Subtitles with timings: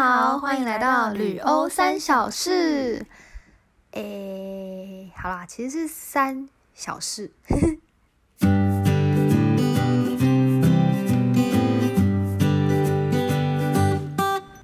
[0.00, 3.04] 好，欢迎来到旅欧三小事。
[3.90, 7.32] 诶，好啦，其实是三小事。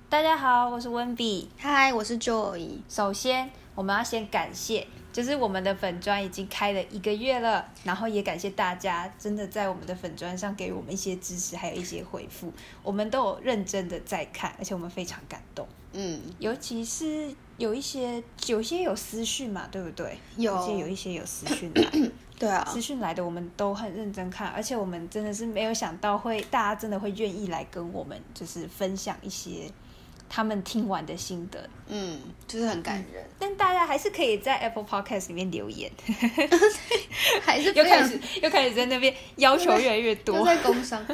[0.09, 1.51] 大家好，我是温比。
[1.59, 2.79] 嗨，我是 Joy。
[2.89, 12.53] 首先，我们要先感谢，就是我们的粉砖已经开了一个月了，然后也感谢大家真的在我们的粉砖上给我们一些支持，还有一些回复，
[12.83, 15.65] 我们都有认真的在看，而且我们非常感动。
[15.93, 20.19] 嗯，尤其是有一些，有些有私讯嘛，对不对？
[20.37, 21.88] 有些有一些有私讯来，
[22.37, 29.71] 对啊，私讯来的我们都很认真看，而且我们真的是没有想到会大家真的会愿意来跟我们就是分享一些
[30.28, 31.69] 他们听完的心得。
[31.87, 35.91] 嗯，就是很感人，但大家还是可以在 Apple Podcast 里面留言，
[37.42, 40.46] 还是又开始又开始在那边要求越来越都多。
[40.46, 41.05] 在工商。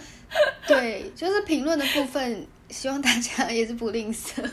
[0.67, 4.49] 对，就是评论的部分，希望大家也是不吝啬，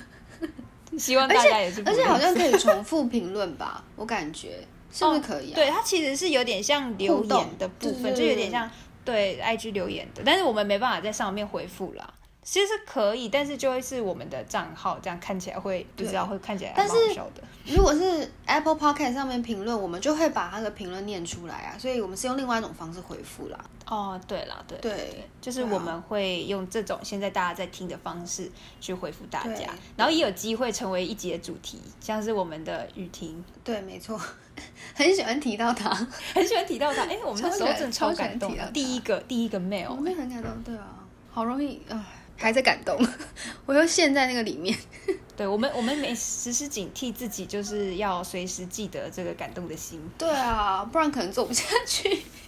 [0.97, 4.59] 希望大家也是不而吝啬，且好像可以重复评论吧，我感觉
[4.91, 5.55] 是不是可以啊？
[5.55, 8.67] 对，它其实是有点像留言的部分，就有点像
[9.05, 12.11] 对 IG 留言的，但是我们没办法在上面回复啦。
[12.49, 17.43] 其实是可以，但是就会是我们的账号，这样看起来会不知道会看起来蛮但是好笑的。
[17.65, 23.59] 如果是 Apple Podcast 上面评论，我们就会把他的评论念出来啊，所以我们是用另外一种方式回复啦。
[23.85, 29.65] 哦，对啦，对对，就是我们会用这种现在大家在听的方式去回复大家，
[29.97, 34.17] 然后也有机会成为一集的主题，像是我们的雨婷，对，没错，
[34.95, 35.89] 很喜欢提到他，
[36.33, 42.05] 很喜欢提到他，哎、我们那时候真的超感动第一个第一个我 mail，我们很感动，对啊，好容易啊，
[42.37, 42.97] 还在感动，
[43.65, 44.77] 我又陷在那个里面。
[45.35, 50.01] 对我们我们每时时警惕自己，就是要随时记得这个感动的心。
[50.17, 52.23] 对啊，不然可能做不下去。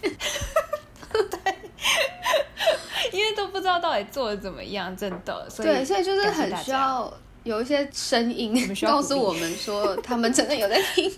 [1.12, 1.54] 对
[3.12, 11.10] 因为都不知道到底做的怎么样，真的，所以对，所以就是很需要有一些声音告诉我们说，他们真的有在听。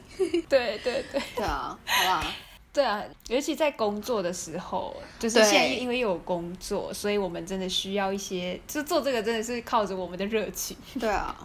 [0.48, 2.34] 对对对对啊，好吧，
[2.72, 5.44] 对啊，尤其在工作的时候，就是对。
[5.44, 11.36] 现在因为有工作，所以我们真的需要一些，就做这个真的是靠着我们的热情， 对啊，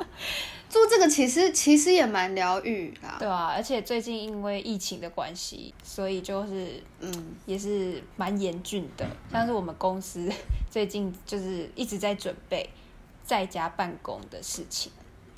[0.69, 3.17] 做这个其实其实也蛮疗愈啦。
[3.19, 10.31] 对啊，而且最近因为疫情的关系，所以就是嗯，也是蛮严峻的，像是我们公司
[10.71, 12.69] 最近就是一直在准备
[13.25, 14.89] 在家办公的事情。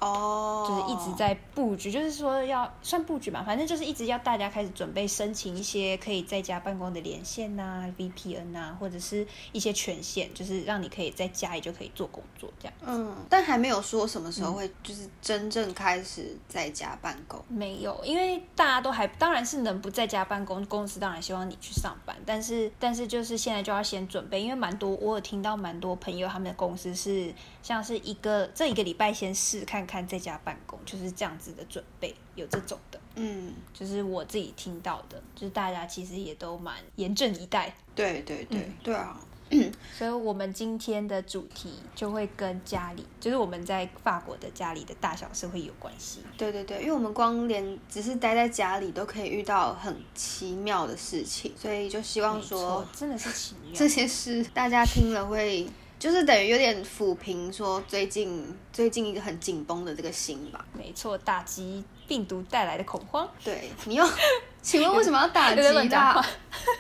[0.02, 12.74] 哦，就是一直在布局，就是说要算布局嘛，反正就是一直要大家开始准备申请一些可以在家办公的连线呐、VPN 呐、或者是一些权限，就是让你可以在家里就可以做工作这样。
[12.86, 17.40] 嗯，但还没有说什么时候会就是真正开始在家办公。
[17.48, 33.00] 没有，因为大家都还当然是能不在家办公，公司当然希望你去上班，但是但是就是现在就要先准备，因为蛮多我有听到蛮多朋友他们的公司是像是一个这一个礼拜先试看看在家办公，就是这样子的准备，有这种的。
[33.16, 39.20] 嗯，就是我自己听到的，就是大家其实也都蛮严阵以待，对对对、嗯对啊，
[39.98, 46.22] 所以我们今天的主题就会跟家里，就是我们在法国的家里的大小事会有关系。
[46.38, 53.74] 对对对，因为我们光连只是待在家里都可以遇到很奇妙的事情，所以就希望说，真的是奇妙。
[53.74, 55.68] 这些事大家听了会。
[56.00, 60.66] 就是等于有点抚平说最近最近一个很紧绷的这个心吧。
[60.74, 63.30] 没错，打击病毒带来的恐慌。
[63.44, 64.10] 对，你又，
[64.64, 66.26] 请问为什么要打 击有点乱讲啦话？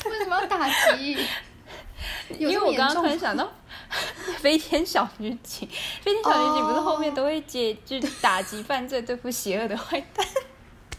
[0.10, 1.18] 为什么要打击？
[2.40, 3.52] 因为我刚刚突然想到，
[4.38, 5.68] 飞天小女警，
[6.02, 10.26] 飞天小女警不是后面都会接，就是打击犯罪、对付邪恶的坏蛋。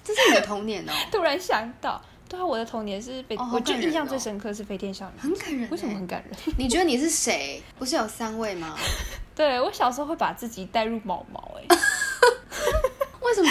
[0.05, 5.21] 这是你的童年哦，突然想到，对啊，我的童年是飞，我就印象最深刻是飞天少女。
[5.21, 5.69] 很感人欸。
[5.71, 6.33] 为什么很感人？
[6.57, 7.61] 你觉得你是谁？
[7.77, 8.77] 不是有三位吗？
[9.35, 11.67] 对我小时候会把自己带入毛毛、欸，
[13.21, 13.51] 为什么？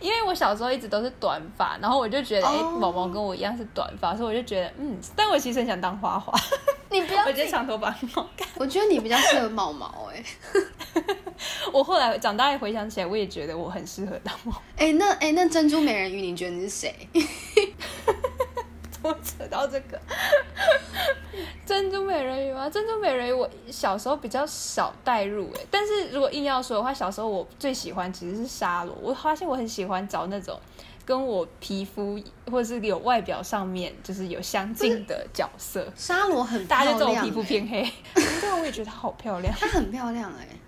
[0.00, 6.32] 因为我小时候一直都是短发，然后我就觉得，哎、哦毛毛跟我一样是短发，所以我就觉得，嗯，但我其实很想当花花，
[6.88, 8.46] 你不要我觉得长头发很好看。
[8.56, 10.22] 我觉得你比较适合毛毛哎、
[11.72, 14.52] 我后来长大一回想起来，我也觉得我很适合当猫。
[14.76, 16.94] 哎、那哎、那珍珠美人鱼，你觉得你是谁？
[18.90, 20.00] 怎么扯到这个？
[21.64, 22.68] 珍珠美人鱼吗？
[22.68, 28.96] 珍珠美人鱼我小时候比较少带入哎，但是如果硬要说的话，小时候我最喜欢其实是沙罗。
[29.00, 30.58] 我发现我很喜欢找那种
[31.04, 32.20] 跟我皮肤
[32.50, 35.86] 或者是有外表上面就是有相近的角色。
[35.94, 39.54] 沙罗很大家就皮肤偏黑，对啊，我也觉得她好漂亮。
[39.56, 40.48] 她很漂亮哎、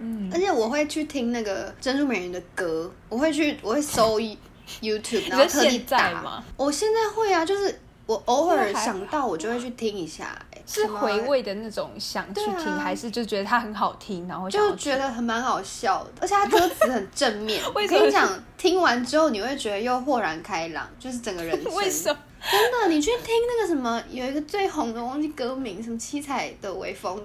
[0.00, 4.18] 嗯，而且我会去听那个珍珠美人的歌，我会去，我会搜
[4.80, 6.22] YouTube，然后特地打。
[6.22, 6.42] 吗？
[6.56, 10.56] 我现在会啊，就是我偶尔想到我就会去听一下、欸。
[10.66, 17.60] 是回味的那种想去听，啊还是就觉得它很好听，然后就 觉得很蛮好笑的，而且它歌词很正面。
[17.74, 21.72] 我跟你讲，听完之后你会觉得又豁然开朗，就是整个人生。
[21.74, 22.16] 为什么？
[22.48, 27.20] 真的，你去听那个什么，有一个最红的，忘记歌名，什么七彩的微风，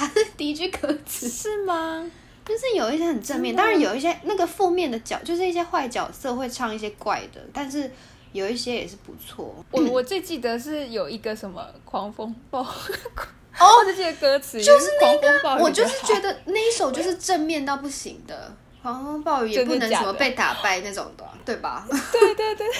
[0.00, 2.10] 它的第一句歌词是吗？
[2.42, 7.88] 就是有一些很正面，当然有一些那个负面的角，就是一些坏角色会唱一些怪的，但是
[8.32, 9.54] 有一些也是不错。
[9.70, 12.66] 我我最记得是有一个什么狂风暴，哦
[13.60, 21.86] 我只记得歌词就是狂风暴雨，我就是觉得那一首就是正面到不行的，狂风暴雨也不能什么被打败那种的啊，对吧？
[22.10, 22.66] 对对对。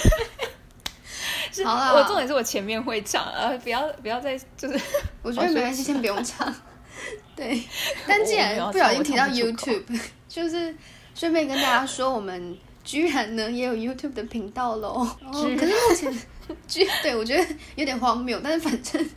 [1.52, 4.80] 是好了我重点是我前面会唱，呃，不要不要再就是，
[5.22, 6.52] 我觉得没关系， 先不用唱。
[7.36, 7.62] 对，
[8.06, 9.82] 但既然不小心提到 YouTube，
[10.28, 10.74] 就是
[11.14, 14.88] 顺便跟大家说，我们居然呢也有 YouTube 的频道喽。
[14.88, 16.22] 哦可是目前，
[16.68, 19.10] 居对我觉得有点荒谬，但是反正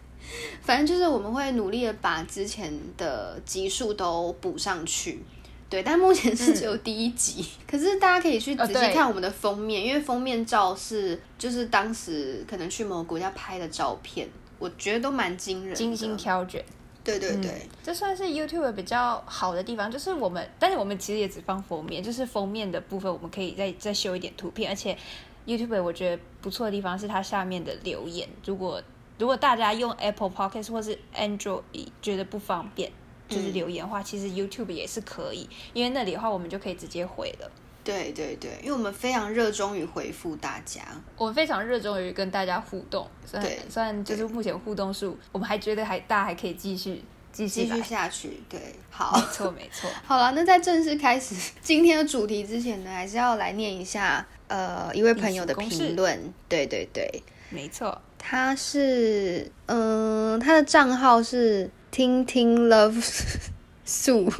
[0.62, 5.24] 反正就是我们会努力的把之前的集数都补上去。
[5.69, 15.75] 对，但目前是只有第一集，可是大家可以去仔细看我们的封面，因为封面照是就是当时可能去某个国家拍的照片，我觉得都蛮惊人的。
[15.75, 16.63] 精心挑选。
[17.04, 24.98] 对对对，嗯这算是 YouTube 比较好的地方，就是我们，但是我们其实也只放封面，就是封面的部分我们可以再再修一点图片，而且
[25.46, 28.82] YouTube 我觉得不错的地方是它下面的留言，如果
[29.20, 31.62] 如果大家用 Apple Podcast 或是 Android
[32.02, 32.92] 觉得不方便，
[33.28, 37.52] 就是留言的话，其实 YouTube 也是可以，因为那里的话我们就可以直接回了。
[37.83, 40.81] 对对对，因为我们非常热衷于回复大家。
[41.18, 48.59] 我们非常热衷于跟大家互动，虽然对虽然就是目前互动数，我们还觉得还大家还可以继续继续继续，下去，对，
[48.89, 49.89] 好没，错没错。
[50.06, 56.33] 好了，那在正式开始今天的主题之前呢，还是要来念一下呃一位朋友的评论。
[56.47, 63.01] 对对对，没错，他是嗯、他的账号是听听 love
[63.83, 64.31] 素，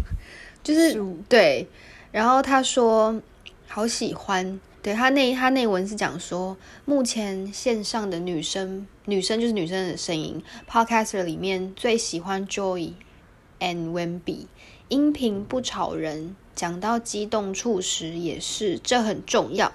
[0.64, 1.68] 就是素对，
[2.12, 3.20] 然后他说
[3.76, 6.56] 好喜欢，对他那他那文是讲说，
[6.86, 10.40] 目前线上的女生女生就是女生的声音
[10.70, 12.92] ，podcaster 里面最喜欢 Joy
[13.60, 14.46] and Wendy，
[14.90, 19.72] 音频不吵人，讲到激动处时也是，这很重要。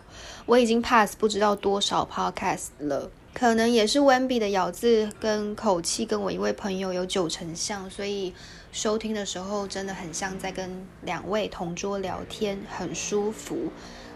[0.47, 3.11] 我已经 pass 不知道多少 podcast 了。
[3.35, 8.33] 可能也是 Wendy 的咬字跟口气跟我一位朋友有九成像，所以
[8.73, 13.73] 收听的时候真的很像在跟两位同桌聊天，很舒服。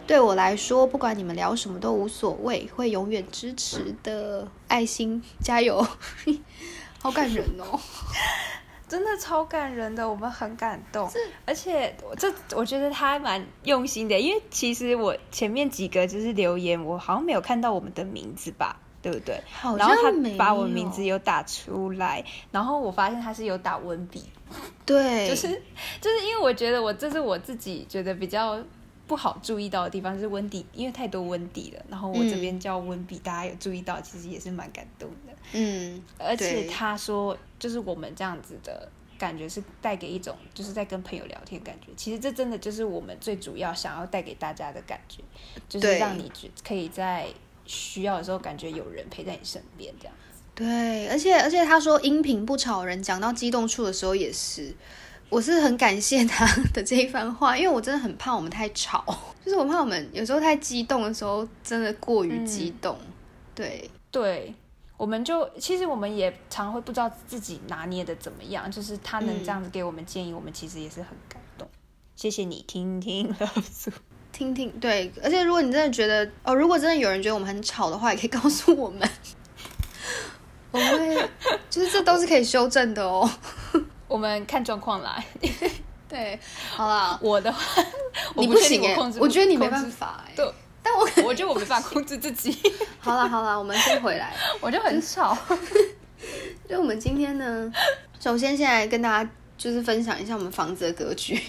[0.07, 4.47] 对我来说，不管你们聊什么都无所谓，会永远支持的。
[4.69, 5.87] 爱心，加油！
[7.01, 7.79] 好感人哦。
[8.89, 11.11] 真的超感人的，我们很感动。
[11.47, 19.41] 而且我这我觉得他还蛮用心的，因为其实我前面几个就是留言，我好像没有看到我们的名字吧，对不对？
[19.51, 24.25] 好然后他把我名字有打出来，然后我发现他是有打文笔，
[24.85, 25.49] 对，就是
[26.01, 28.63] 就是因为我觉得我这是我自己觉得比较
[29.07, 35.33] 不好注意到的地方，是温迪，因为太多温迪了，然后我这边叫温比，大家有注意到，其实也是蛮感动的。
[35.53, 38.89] 嗯，而且他说，就是我们这样子的
[39.19, 41.89] 感觉是带给一种就是在跟朋友聊天感觉。
[41.97, 45.23] 其实这真的就是我们最主要想要带给大家的感觉，
[45.69, 47.27] 就是让你觉可以在
[47.67, 50.15] 需要的时候感觉有人陪在你身边这样。
[50.55, 54.75] 对，而且而且他说音频不吵人，讲到激动处的时候也是，
[55.29, 59.05] 我是很感谢他 的这一番话，因为我真的很怕我们太吵，
[59.45, 62.99] 就是我怕我们有时候太激动的时候，真的过于激动。
[63.55, 64.55] 对，对，
[64.97, 71.67] 我们就其实我们也常会不知道自己拿捏的怎么样，就是他能这样子给我们建议，我们其实也是很感动。
[72.15, 73.35] 谢谢你听听
[74.33, 79.09] 听听对，而且如果你真的觉得哦，如果真的有人觉得我们很吵的话，也可以告诉我们，
[80.73, 81.29] 我们会
[81.71, 83.31] 就是这都是可以修正的哦。
[84.09, 85.25] 我们看状况来。
[86.09, 86.39] 对，
[86.75, 87.83] 好啦， 我的话，
[88.35, 90.53] 我你不行哎、我控制，我觉得你没办法哎、对，
[90.83, 92.55] 但我我觉得我没办法控制自己，
[93.01, 94.35] 好啦好啦，我们先回来。
[94.61, 95.35] 我就很吵。
[96.69, 97.73] 就我们今天呢，
[98.21, 101.41] 首先先来跟大家就是分享一下我们房子的格局，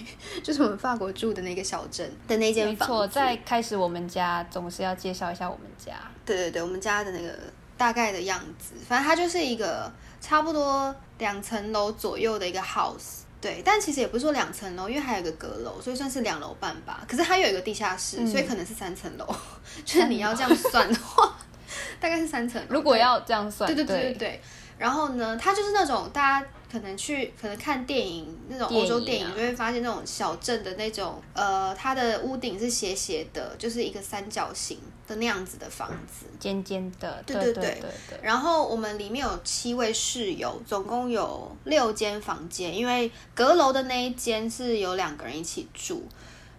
[0.42, 2.92] 就是我们法国住的那个小镇的那间房子。
[2.92, 5.92] 没错，在开始我们家总是要介绍一下我们家。
[6.24, 7.38] 对对对，我们家的那个
[7.76, 13.22] 大概的样子，反正它就是一个差不多两层楼左右的一个 house。
[13.40, 17.04] 对，但其实也不是说两层楼，因为还有一个阁楼，所以算是两楼半吧。
[17.06, 19.26] 可是它有一个地下室，嗯所以可能是三层楼。
[19.84, 21.36] 就是你要这样算的话，
[22.00, 22.64] 大概是三层。
[22.70, 24.40] 如果要这样算，对对对对对对。
[24.78, 36.26] 然后呢，它就是那种大家可能去可能看电影那种欧洲电影，就会发现那种小镇的那种呃，它的屋顶是斜斜的，就是一个三角形的那样子的房子。
[36.40, 46.06] 尖尖的，对对对对，然后我们里面有七位室友，总共有六间房间，因为阁楼的那一间是有两个人一起住。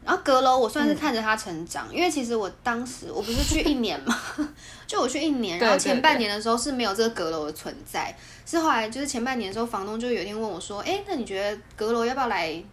[0.06, 4.16] 然后阁楼我算是看着他成长，因为其实我当时我不是去一年嘛，
[4.86, 12.64] 就我去一年，然后前半年的时候是没有这个阁楼的存在，是后来就是前半年的时候，房东就有一天问我说：“哎，那你觉得阁楼要不要来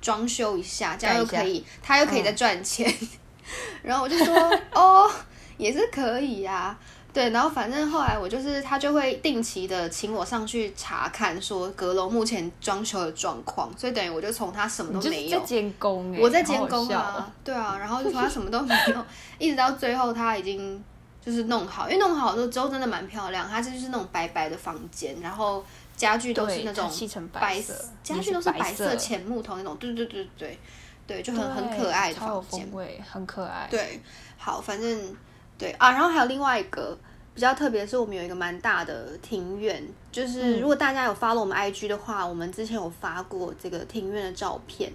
[0.00, 0.96] 装修一下？
[0.98, 2.90] 这样又可以，他又可以再赚钱。
[3.82, 4.34] 然后我就说
[4.72, 5.10] ：“哦，
[5.58, 6.74] 也是可以呀、
[7.18, 19.04] 对，然后反正后来我就是他就会定期的请我上去查看，说阁楼目前装修的状况，所以等于我就从他什么都没有，是在监工哎，我在监工啊哦，对啊，然后就从他什么都没有，
[19.36, 20.80] 一直到最后他已经
[21.20, 25.64] 就是弄好，因为弄好了之后真的蛮漂亮，它这就是那种白白的房间，然后
[25.96, 26.88] 家具都是那种
[27.32, 30.58] 白白色家具都是白白色浅木头那种，对对对对对，
[31.16, 32.70] 对，就很很可爱的房间
[33.10, 33.66] 很可爱。
[33.68, 34.00] 对，
[34.36, 35.16] 好，反正
[35.58, 36.96] 对啊，然后还有另外一个
[37.38, 39.80] 比较特别，是我们有一个蛮大的庭院，
[40.10, 44.92] 就是如果大家有 follow 我们 IG 的话，我们之前有发过这个庭院的照片。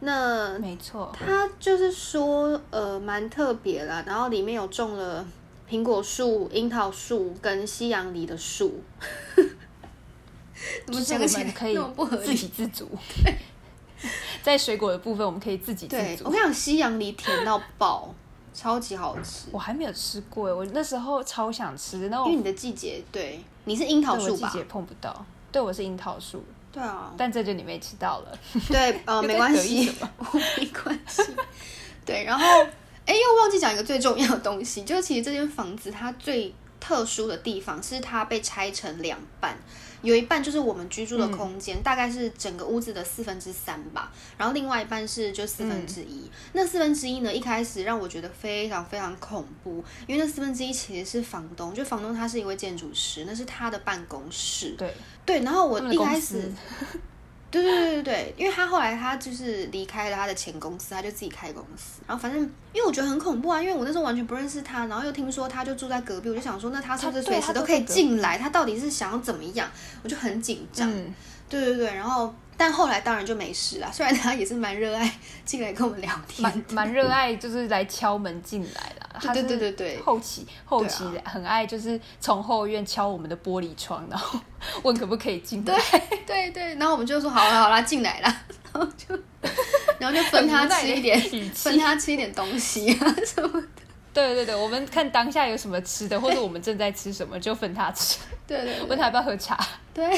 [0.00, 5.26] 那没错，它就是说，呃，蛮特别啦，然后里面有种了
[5.66, 8.82] 苹果树、樱桃树跟西洋梨的树。
[10.84, 12.26] 怎么就是讲起来我们可以不合理？
[12.26, 12.90] 自给自足。
[14.44, 16.30] 在水果的部分，我们可以自给自足，我。
[16.30, 18.14] 跟你讲，西洋梨甜到爆，
[18.54, 19.48] 超级好吃。
[19.52, 24.48] 我还没有吃过哎，我那时候超想吃，那我因为你的季节，对，你是樱桃树吧？
[24.48, 25.24] 季节碰不到。
[25.50, 28.38] 对，我是樱桃树，对啊，但这就你没吃到了。
[28.68, 30.10] 对，呃，没关系什么，
[30.58, 31.22] 没关系。
[32.04, 32.44] 对，然后，
[33.06, 39.56] 哎，又忘记讲一个最重要的东西，就是其实这间房子它最特殊的地方是它被拆成两半，
[40.02, 46.30] 有一半就是我们居住的空间，大概是整个屋子的四分之三吧，然后另外一半是就四分之一。
[46.52, 54.70] 那四分之一呢，一开始让我觉得非常非常恐怖，因为那四分之一其实是房东，就房东他是一位建筑师，那是他的办公室。
[54.78, 54.94] 对，
[55.26, 56.52] 对，然后我一开始。
[57.50, 62.02] 对对对对对，因为他后来他就是离开了他的前公司，他就自己开公司。
[62.06, 62.40] 然后反正
[62.72, 68.36] 因为我觉得很恐怖啊，因为我那时候完全不认识他，然后又听说他就住在隔壁，我就想说，那他是不是随时都可以进来？
[68.36, 69.66] 他到底是想要怎么样？
[70.02, 70.90] 我就很紧张。
[70.90, 71.14] 嗯，
[71.48, 75.10] 对对对，然后但后来当然就没事啦，虽然他也是蛮热爱
[75.46, 79.07] 进来跟我们聊天蛮蛮热爱，就是来敲门进来的。
[79.18, 84.38] 他对是对对对对后期后期很爱就是从后院敲我们的玻璃窗，然后
[84.82, 85.78] 问可不可以进来。
[86.26, 89.18] 对对，然后我们就说好了好了，进来啦，然后就
[89.98, 91.20] 然后就分他吃一点，
[91.54, 91.78] 分。
[91.78, 93.68] 他吃一点东西啊什么的。
[94.14, 98.18] 对对对，我们看当下有什么吃的，或者我们正在吃什么，就分他吃。
[98.46, 99.56] 对对对问他要不要喝茶。
[99.94, 100.10] 对，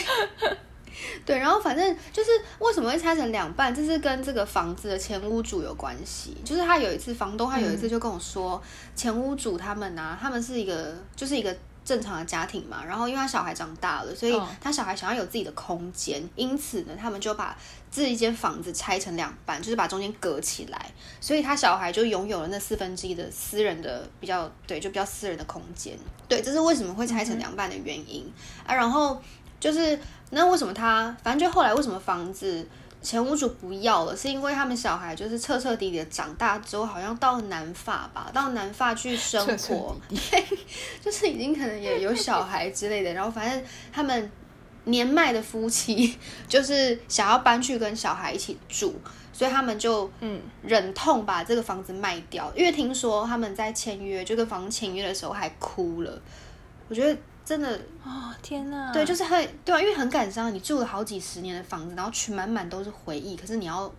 [1.24, 6.36] 对，然后反正就是为什么会拆成两半，这是跟这个房子的前屋主有关系。
[6.44, 8.62] 就是他有一次，房东他有一次就跟我说，
[8.94, 11.56] 前屋主他们啊，他们是一个就是一个。
[11.82, 17.56] 正常的家庭嘛，然后因为他小孩长大了，所以嗯他小孩想要有自己的空间，因此呢，他们就把
[17.90, 25.98] 这一间房子拆成两半，就是把中间隔起来，所以他小孩就拥有了那四分之一的私人的比较对，就比较私人的空间。
[26.28, 28.30] 对，这是为什么会拆成两半的原因、
[28.64, 28.74] 啊。
[28.74, 29.20] 然后
[29.60, 29.96] 就是
[30.30, 32.66] 那为什么他反正就后来为什么房子
[33.02, 39.74] 前屋主不要了，是因为他们小孩就是彻彻底底的长大之后，好像到南法吧，到南法去生活，彻彻
[40.08, 40.58] 底底。
[41.02, 43.62] 就是已经可能也有小孩之类的，然后反正
[43.92, 44.30] 他们
[44.84, 46.16] 年迈的夫妻
[46.48, 48.94] 就是想要搬去跟小孩一起住，
[49.32, 56.20] 所以他们就嗯，忍痛把这个房子卖掉，因为听说他们在签约就跟房子签约的时候还哭了，
[56.88, 57.18] 我觉得
[57.50, 57.68] 真的
[58.04, 58.92] 哦天哪！
[58.92, 63.92] 对，就是很对啊，因为很感伤，你住了好几十年的房子，然后全满满都是回忆，可是你要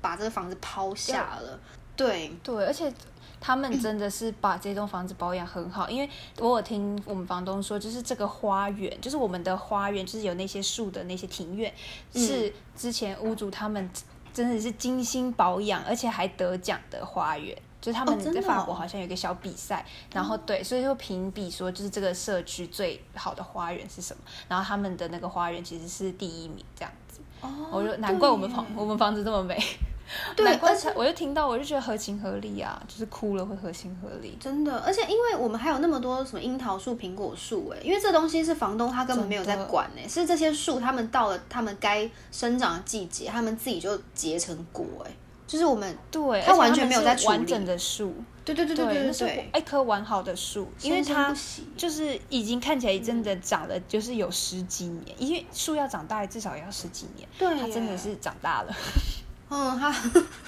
[0.00, 1.60] 把这个房子抛下了，
[1.94, 2.90] 对，对，而且
[3.38, 11.70] 他们真的是把这栋房子保养很好，因为我有听我们房东说，就是这个花园，就是我们的花园，就是有那些树的那些庭院，
[12.14, 13.90] 嗯是之前屋主他们
[14.32, 17.54] 真的是精心保养，而且还得奖的花园。
[17.80, 27.20] 就是他们在法国哦好像有一个小比赛，然后对，所以就评比说，就是这个社区最好的花园是什么，然后他们的那个花园其实是第一名这样子。
[27.40, 29.62] 哦我就难怪我们房我们房子这么美，
[30.34, 34.36] 对难怪而且才我就听到我就觉得合情合理啊，就是哭了会合情合理。
[34.40, 45.10] 真的，而且因为我们还有那么多什么樱桃树、苹果树，哎，因为这东西是房东他根本没有在管，哎，是这些树他们到了他们该生长的季节，他们自己就结成果，哎，
[45.46, 47.28] 就是我们对，它完全没有在处理。
[47.28, 51.34] 完整的树，对对对对对那是一棵完好的树，因为它
[51.76, 58.74] 就是已经看起来真的长了，就是有十几年，因为树要长大至少也要十几年，对它真的是长大了。
[59.48, 59.94] 嗯，它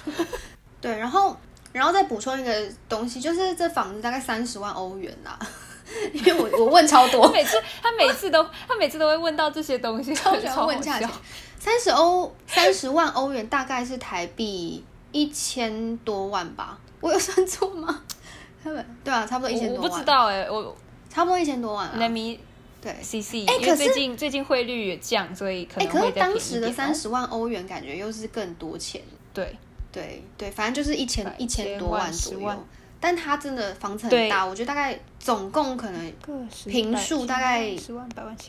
[0.81, 1.35] 对，然后
[1.71, 5.39] 然后再补充一个东西，就是这房子大概三十万欧元啦，
[6.11, 11.09] 因为我我问超他多，每次他每次都他每次都会问到这些东西，超喜欢问价钱。，
[11.57, 18.03] 三十欧三十万欧元大概是台币一千多万吧，我有算错吗？
[19.03, 20.75] 对啊，差不多一千多万，我我不知，道哎、我
[21.09, 21.95] 差不多一千多万啊。
[21.97, 22.39] let me
[22.81, 29.01] 对，C C，哎可是因为最近最近汇率也降，所以可能哎、可是当时的三十万欧元感觉又是更多钱，
[29.33, 29.55] 对。
[29.91, 32.13] 对对，反正就是一千一千多万万。
[32.13, 32.39] 左右。
[32.39, 32.59] 十万。
[32.99, 36.31] 但它真的房子很大，我觉得大概总共可能个
[36.67, 37.73] 平数大概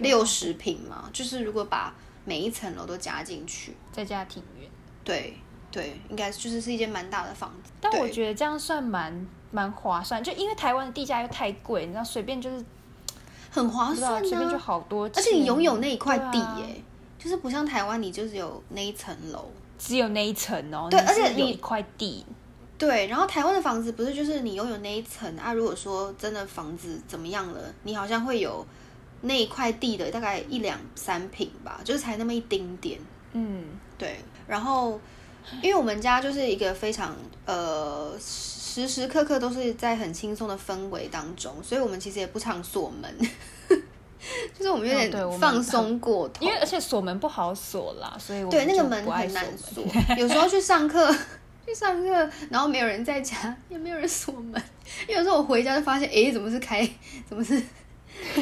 [0.00, 1.94] 六十平嘛，就是如果把
[2.26, 4.68] 每一层楼都加进去，再加庭院。
[5.02, 5.34] 对
[5.70, 7.70] 对，应该就是是一间蛮大的房子。
[7.80, 12.64] 但我对觉得这样算蛮蛮划算，就因为台湾的地价又太贵，你知道随便就是
[13.50, 16.82] 很划算随便就呢、好多，而且你拥有那一块地耶、
[17.18, 19.50] 就是不像台湾，你就是有那一层楼。
[19.78, 22.26] 只有那一层哦，对而且你有一块地，
[22.76, 25.54] 对，然后台湾的房子不是就是你拥有那一层啊？
[25.54, 28.66] 如果说真的房子怎么样了，你好像会有
[29.22, 33.00] 那一块地的大概一两三平吧，就是才那么一丁点。
[33.32, 33.64] 嗯，
[33.96, 35.00] 对，然后
[35.62, 37.14] 因为我们家就是一个非常
[37.46, 43.16] 呃时时刻刻都是在很轻松的氛围当中，所以我们其实也不常锁门，
[44.56, 51.14] 就是我们有点放松过头，因为而且锁门不好锁啦，所以我对那个门很难锁锁，有时候去上课。
[51.66, 52.08] 去上课，
[52.48, 54.60] 然后没有人在家，也没有人锁门。
[55.06, 56.88] 因为有时候我回家就发现，诶，怎么是开？
[57.28, 57.62] 怎么是？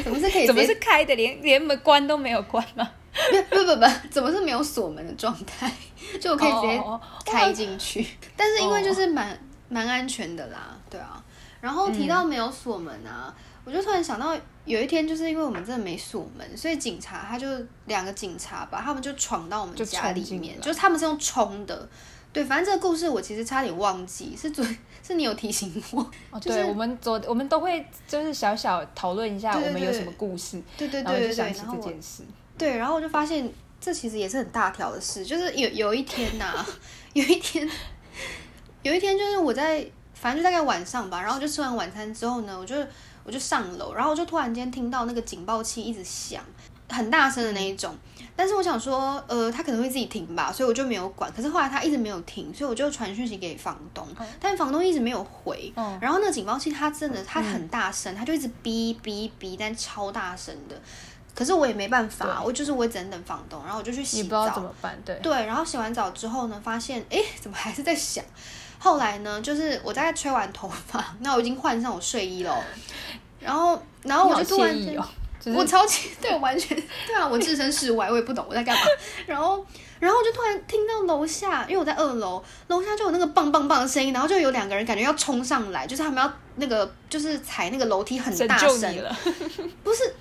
[0.01, 0.47] 怎么是可以？
[0.47, 2.89] 怎么是开的，连连门关都没有关吗？
[3.11, 5.71] 不不不不，怎么是没有锁门的状态？
[6.21, 6.83] 就我可以直接
[7.25, 8.05] 开进去，
[8.37, 9.37] 但是因为就是蛮
[9.67, 11.23] 蛮安全的啦，对啊。
[11.61, 13.35] 然后提到没有锁门啊，
[13.65, 17.47] 我就突然想到有一天，就是因为我们真的没锁门，所以警察他就
[17.85, 21.89] 两个警察吧，他们就闯到我们家里面，就是他们是用冲的。
[22.31, 24.63] 对，反正这个故事我其实差点忘记，是昨
[25.05, 25.99] 是你有提醒我，
[26.29, 32.23] 哦，就是对，我们昨我们都会就是小小讨论一下我们有什么故事，对对对就想起这件事。
[32.59, 33.51] 对，然后我就发现
[33.81, 36.63] 这其实也是很大条的事，就是有有一天呐、
[37.13, 37.67] 有一天，
[38.83, 42.75] 有一天就是我在，反正就大概晚上吧，然后就吃完晚餐之后呢，我就
[43.23, 46.43] 我就上楼，然后我就突然间听到那个警报器一直响，
[46.89, 47.95] 很大声的那一种。
[48.35, 51.29] 但是我想说，呃，他可能会自己停吧，所以我就没有管。
[51.33, 54.07] 可是后来他一直没有停，所以我就传讯息给房东，
[54.39, 55.73] 但房东一直没有回。
[55.75, 60.81] 嗯然后那个警报器它真的它很大声，它就一直哔哔哔，但超大声的。
[61.35, 64.61] 可是我也没办法，我就是我只能等房东，然后我就去洗你不知道怎澡。
[64.61, 68.23] 么办，对，对，然后洗完澡之后呢，发现哎 怎么还是在响？
[68.77, 72.61] 后来呢，就是我大概吹完头发，那我已经换上我睡衣了哦，
[73.39, 74.75] 然后然后我就突然
[75.55, 78.81] 我超级对，完全对啊，我置身事外，我也不懂我在干嘛。
[79.25, 79.65] 然后，
[79.99, 88.95] 然后我就突然听到楼下，因为我在二楼，楼下就有那个棒棒棒的声音，然后就有两个人感觉要冲上来，就是他们要那个就是踩那个楼梯很大声
[89.83, 90.15] 不是，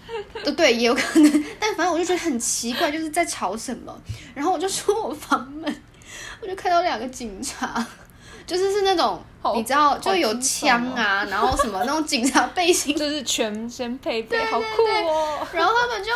[0.44, 3.96] 对，对，也有可能，但反正我就觉得很奇怪，就是在吵什么。
[4.34, 5.82] 然后我就出我房门，
[6.40, 7.84] 我就看到两个警察，
[8.46, 9.22] 就是是那种
[9.54, 15.46] 你知道，就有枪啊，然后什么那种警察背心 就是全身配备，好酷哦！
[15.52, 16.10] 然后他们就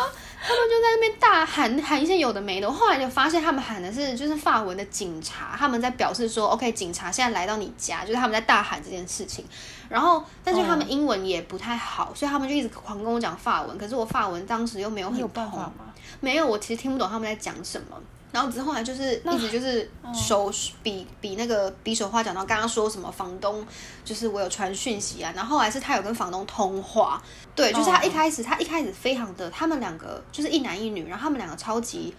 [0.45, 9.45] 他们就在那边大喊喊一些有的没的，我后来就发现他们喊的是就是法文的警察，他们在表示说 OK 警察现在来到你家，就是他们在大喊这件事情。
[9.87, 15.93] 然后但是他们英文也不太好，所以他们就一直狂跟我讲法文，可是我法文当时又没有很你有办法通，吗？
[16.19, 17.97] 没有，我其实听不懂他们在讲什么。
[18.33, 23.65] 然后之后来就是一直就是手比比那个比手画脚，然后刚刚说什么房东
[24.03, 27.21] 就是我有传讯息啊，然后后来是他有跟房东通话，
[27.55, 32.11] 对，就是他一开始他一开始非常的，他们两个就是一男一女，然后他们两个超级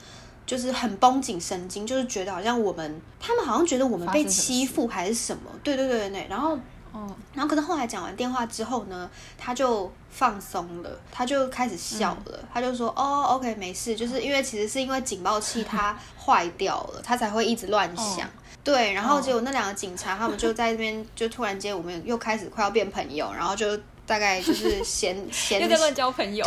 [0.47, 6.57] 就是很绷紧神经，就是觉得好像我们他们好像觉得我们被欺负还是什么，对对对对对，然后
[6.97, 18.31] 嗯，然后可是后来讲完电话之后呢，他就放松了，他就开始笑了，他就说：“哦，OK，没事，就是因为其实是因为警报器它坏掉了，他才会一直乱响。
[18.63, 23.77] 对，然后结果那两个警察他们就在那边，就突然间我们又开始快要变朋友，然后就
[24.07, 26.47] 大概就是闲闲 又在乱交朋友，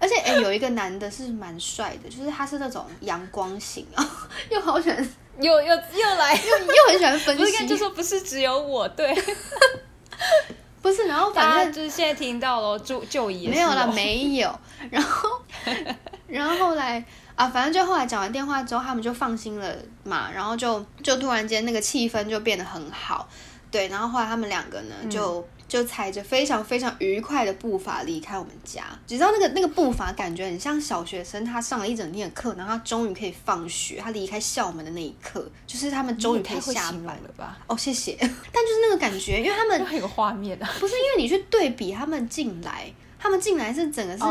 [0.00, 5.08] 而且哎、有一个男的是蛮帅的，就是他是那种阳光型啊，又好喜欢，
[5.40, 9.14] 又又又又来，又又很喜欢分不是跟就，说不是只有我，对，
[10.82, 14.58] 不是，然后反正就是现在听到了，就就也是没有啦，哦没有。
[14.90, 15.28] 然后，
[16.26, 19.74] 然后后来啊，反正就后来讲完电话之后，他们就放心了
[20.04, 23.28] 嘛，然后就就突然间那个气氛就变得很好，
[23.70, 25.46] 对，然后后来他们两个呢就。
[25.68, 37.58] 就踩着非常非常愉快的步伐离开我们家，只知道那个那个步伐感觉很像小学生，他上了一整天的课，然后他终于可以放学，他离开校门的那一刻，就是他们终于可以下班了吧？
[37.66, 38.16] 哦，谢谢。
[38.18, 38.28] 但
[38.64, 44.24] 就是那个感觉，因为他们 很有画面啊，不是因为你去对比他们进来，他们进来是整个是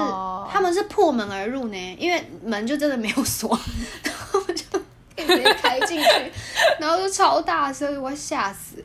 [0.52, 3.47] 他们是破门而入呢，因为门就真的没有锁，
[4.04, 4.80] 然后就
[5.15, 6.32] 直接开进去，
[6.80, 8.84] 然后就超大声，我吓死。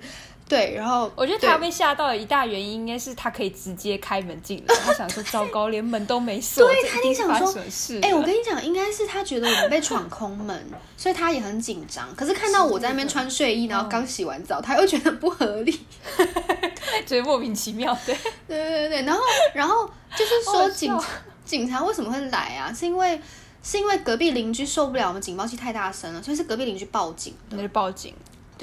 [0.52, 4.74] 对，然后我觉得他被吓到的一大原因，应该是他可以直接开门进来。
[4.84, 7.48] 他想说， 糟糕，连门都没锁，对他一定想说，
[8.02, 12.14] 哎，我跟你讲，应该是他觉得我们被闯空门，所以他也很紧张。
[12.14, 15.72] 可是看到我在那边穿睡衣，然后刚洗完澡，他又觉得不合理，
[17.06, 17.96] 觉得莫名其妙。
[18.04, 18.14] 对，
[18.46, 19.02] 对对对对。
[19.04, 19.22] 然后，
[19.54, 20.94] 然后就是说，警
[21.46, 22.70] 警察为什么会来啊？
[22.78, 23.18] 是因为
[23.62, 28.14] 是因为隔壁邻居受不了我们警报器太大声了，所以是隔壁邻居报警，那就报警。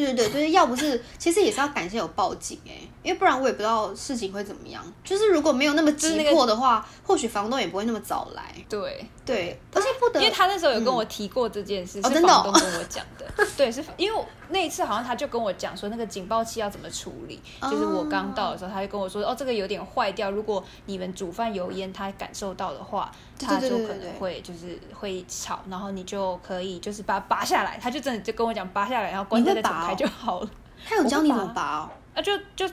[0.05, 2.71] 对对对，就是要不是，其实也是要感谢有报警哎，
[3.03, 4.81] 因为不然我也不知道事情会怎么样。
[5.03, 8.55] 就是如果没有那么急迫的话，或许房东也不会那么早来。
[8.69, 13.38] 对对，而且不得，因为他那时候有跟我提过这件事，是房东跟我讲的。
[13.59, 17.41] 对，是因为那一次好像他就跟我讲说，那个警报器要怎么处理。
[17.61, 27.77] 就是我刚到的时候，他就跟我说，哦，这个有点坏掉，如果你们煮饭油烟他感受到的话，他就可能会就是会吵，然后你就可以就是把它拔下来。
[27.81, 30.49] 他就真的就跟我讲拔下来，然后关灯再打开就好了。
[30.85, 31.89] 他有教你怎么拔哦？
[32.15, 32.65] 啊，就就。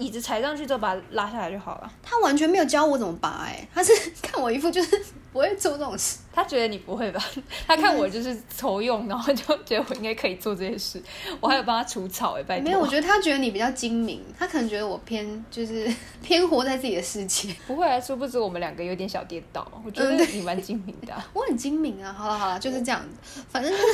[0.00, 1.92] 椅子踩上去之后把它拉下来就好了。
[2.02, 5.00] 他完全没有教我怎么拔，哎，他是看我一副就是
[5.32, 6.18] 不会做这种事。
[6.32, 7.22] 他觉得你不会吧？
[7.68, 11.02] 他看我就是愁用，然后就觉得我应该可以做这些事。
[11.40, 12.64] 我还有帮他除草，哎，拜托。
[12.64, 17.54] 没有，我觉得他觉得你比较精明，他可能觉得我偏就是 偏活在自己的世界。
[17.66, 19.70] 不会啊，殊不知我们两个有点小跌倒。
[19.84, 21.14] 我觉得你蛮精明的。
[21.34, 22.12] 我很精明啊！
[22.16, 23.42] 好了好了，就是这样子。
[23.50, 23.84] 反正就是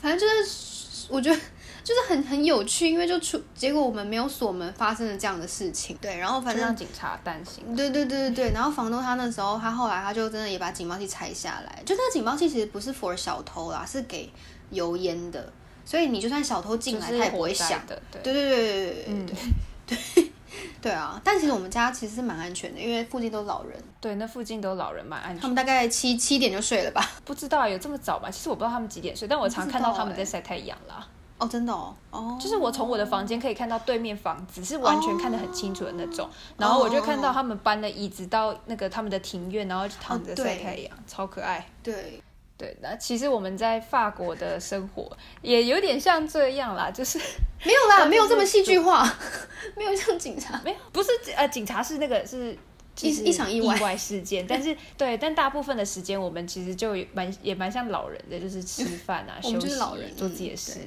[0.00, 1.38] 反正就是我觉得。
[1.82, 5.96] 就是很很有趣，因为就出结果我们没有锁门，发生了这样的事情。
[6.00, 7.64] 对，然后反正让警察担心。
[7.74, 11.82] 对对对对对，然后房东他那时候，他后来他就真的也把警报器拆下来。
[11.84, 14.30] 就那个警报器其实不是 for 小偷啦，是给
[14.70, 15.52] 油烟的，
[15.84, 18.00] 所以你就算小偷进来，他也不会响的。
[18.12, 19.04] 对对对对对对
[19.86, 20.32] 对对
[20.82, 21.20] 对啊！
[21.22, 23.78] 但其实我们家其实是蛮安全的，因为附近都老人。
[24.00, 25.40] 对，那附近都老人，蛮安全。
[25.40, 27.08] 他们大概七七点就睡了吧？
[27.24, 28.30] 不知道有这么早吗？
[28.30, 31.06] 其实我不知道他们几点睡，但我常看到他们在晒太阳啦。
[31.40, 36.28] 哦，真的哦，哦，就是我从我的房间可以看到对面房子，是完全看得很清楚的那种。
[36.58, 41.66] 然后我就看到他们搬了椅子到那个他们的庭院，然后躺着晒太阳，超可爱。
[41.82, 42.22] 对，
[42.58, 47.18] 对，那其实我们在法国的生活也有点像这样啦，就是
[47.64, 49.02] 没有啦， 没有这么戏剧化，
[49.74, 52.54] 没有像警察，没有，不是呃，警察是那个是
[53.00, 59.68] 一一场意外事件，但是对，但大部分的时间我们其实就蛮也蛮像老人的，就是吃饭啊，休息，
[60.14, 60.80] 做自己的事。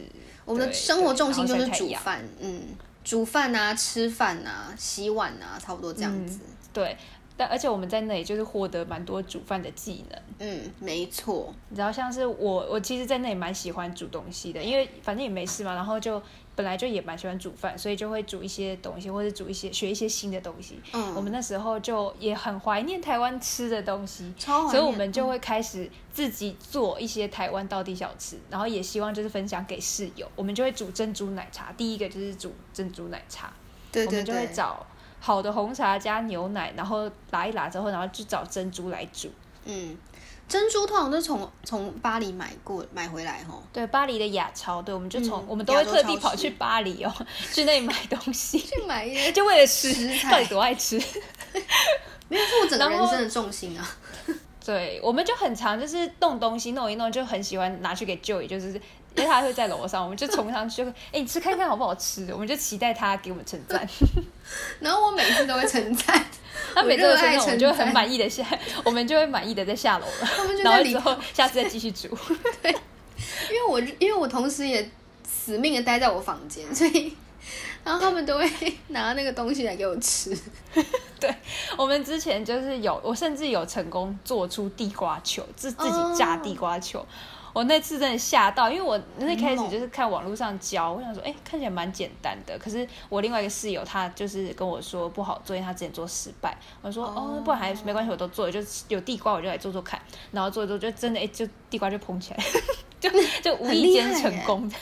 [0.45, 2.61] 我们的生活重心就是煮饭，嗯，
[3.03, 6.39] 煮饭啊，吃饭啊，洗碗啊，差不多这样子。
[6.71, 6.97] 对，
[7.35, 10.21] 但而且我们在那里就是获得蛮多煮饭的技能。
[10.39, 11.53] 嗯，没错。
[11.75, 16.21] 然后像是我，我其实在那里蛮喜欢煮东西的，因为反正也没事嘛，然后就。
[16.55, 20.79] 本来就也蛮喜欢煮饭，所以就会煮一些东西，或者煮一些学一些新的东西。
[20.93, 30.29] 嗯，我们那时候就也很怀念台湾吃的东西，所以我们就会开始自己做一些台湾道地小吃，然后也希望就是分享给室友。
[30.35, 33.51] 我们就会煮珍珠奶茶，第一个就是煮珍珠奶茶。
[33.91, 34.19] 对对对。
[34.19, 34.85] 我们就会找
[35.19, 39.29] 好的红茶加牛奶，然后拉一拉之后，然后去找珍珠来煮。
[39.65, 39.97] 嗯。
[40.47, 47.13] 珍珠通常都是从从巴黎买过买回来吼，对，巴黎的亚超，对，我们就从我们都会特地跑去巴黎哦，
[47.51, 49.91] 去那里买东西，去买一些，就为了吃，
[50.29, 51.01] 到底多爱吃，
[52.29, 53.97] 没有是我整个人生的重心啊。
[54.63, 58.79] 对，我们就很常就是弄东西弄一弄，就很喜欢拿去给 Joey，就是
[59.15, 63.87] 因为他会在楼上，我们就冲上去，哎，你吃看看好不好吃，我们就期待他给我们称赞，
[64.79, 66.25] 然后我每次都会称赞。
[66.75, 68.45] 他每次都是我们就会很满意的下，
[68.83, 70.29] 我们就会满意的在下楼了。
[70.63, 72.07] 然后之后下次再继续煮。
[72.61, 74.89] 对，因为我因为我同时也
[75.27, 77.15] 死命的待在我房间，所以
[77.83, 78.49] 然后他们都会
[78.87, 80.35] 拿那个东西来给我吃。
[81.19, 81.33] 对，
[81.77, 87.05] 我们之前就是有，我甚至有成功做出地瓜球，自自己炸地瓜球。
[87.53, 92.57] 我那次真的吓到，因为我那开始就是看网络上教，我想说，哎，看起来蛮简单的。
[92.57, 96.57] 可是我另外一个室友他就是跟我说不好做，因为他之前做失败。
[96.81, 100.01] 我说，哦，不然还没关系，我都做，就有地瓜我就来做做看。
[100.31, 102.43] 然后做一做，就真的哎，就地瓜就蓬起来，
[102.99, 103.09] 就
[103.41, 104.75] 就无意间成功的。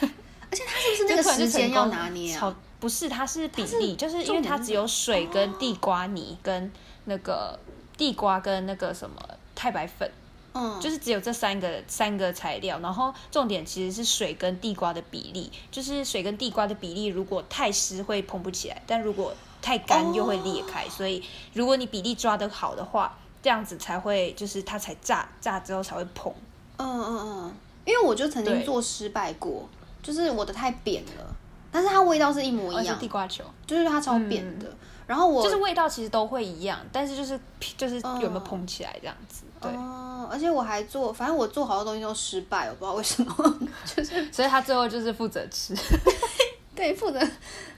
[0.49, 2.55] 而且他是不是那个时间要拿捏啊？
[2.79, 6.71] 不是，它是比例，就是因为它只有水跟地瓜泥跟
[7.05, 7.59] 那个
[7.95, 9.15] 地瓜跟那个什么
[9.53, 10.09] 太白粉。
[10.53, 26.33] 嗯，就是只有这三个三个材料，然后重点其实是水跟地瓜的比例，就是水跟地瓜的比例，如果太湿会蓬不起来，但如果太干又会裂开，所以如果你比例抓得好的话，这样子才会就是它才炸炸之后才会蓬。
[26.77, 27.53] 嗯嗯嗯，
[27.85, 29.69] 因为我就曾经做失败过，
[30.03, 31.35] 就是我的太扁了，
[31.71, 33.43] 但是它味道是一模一样，地瓜球。
[33.65, 34.65] 就是它超扁的。
[35.07, 37.37] 然后我就是味道其实都会一样，但是就是
[37.75, 39.43] 就是有没有蓬起来这样子。
[39.59, 45.75] 对，哦，而且我还做，反正我做好多东西都失败，我不知道为什么， 就是所以他最后就是负责吃。
[46.75, 47.19] 对负责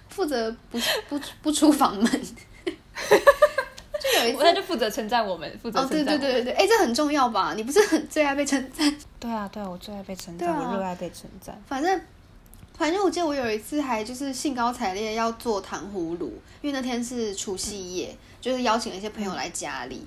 [0.07, 0.77] 负责不
[1.09, 2.05] 不不出房门。
[2.05, 6.03] 就有一次 他就负责称赞我们，负责哦，对。
[6.03, 7.53] 对对对对，哎，这很重要吧？
[7.55, 8.95] 你不是很最爱被称赞？
[9.19, 11.59] 对啊，对啊，我最爱被称赞，啊我热爱被称赞。
[11.67, 11.99] 反正
[12.77, 20.05] 反正我记得我有一次还就是兴高采烈要做糖葫芦，因为那天是除夕夜，就是邀请了一些朋友来家里，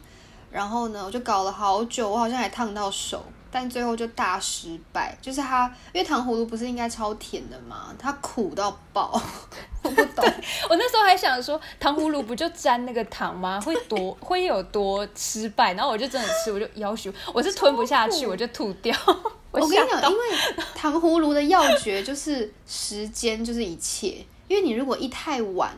[0.50, 5.16] 然后呢我就搞了好久，我好像还烫到手，但最后就大失败。
[5.20, 7.94] 就是它，因为糖葫芦不是应该超甜的吗？
[7.98, 9.20] 它苦到爆，
[9.82, 10.24] 我不懂。
[10.70, 13.60] 我那时候还想说，糖葫芦不就沾那个糖吗？
[13.60, 15.74] 会多会有多失败？
[15.74, 18.96] 然后我就真的吃，我就要求，我是吞不下去，我就吐掉。
[19.50, 20.24] 我我跟你讲，因为
[20.74, 25.74] 糖葫芦的要诀就是时间就是一切，因为你如果一太晚，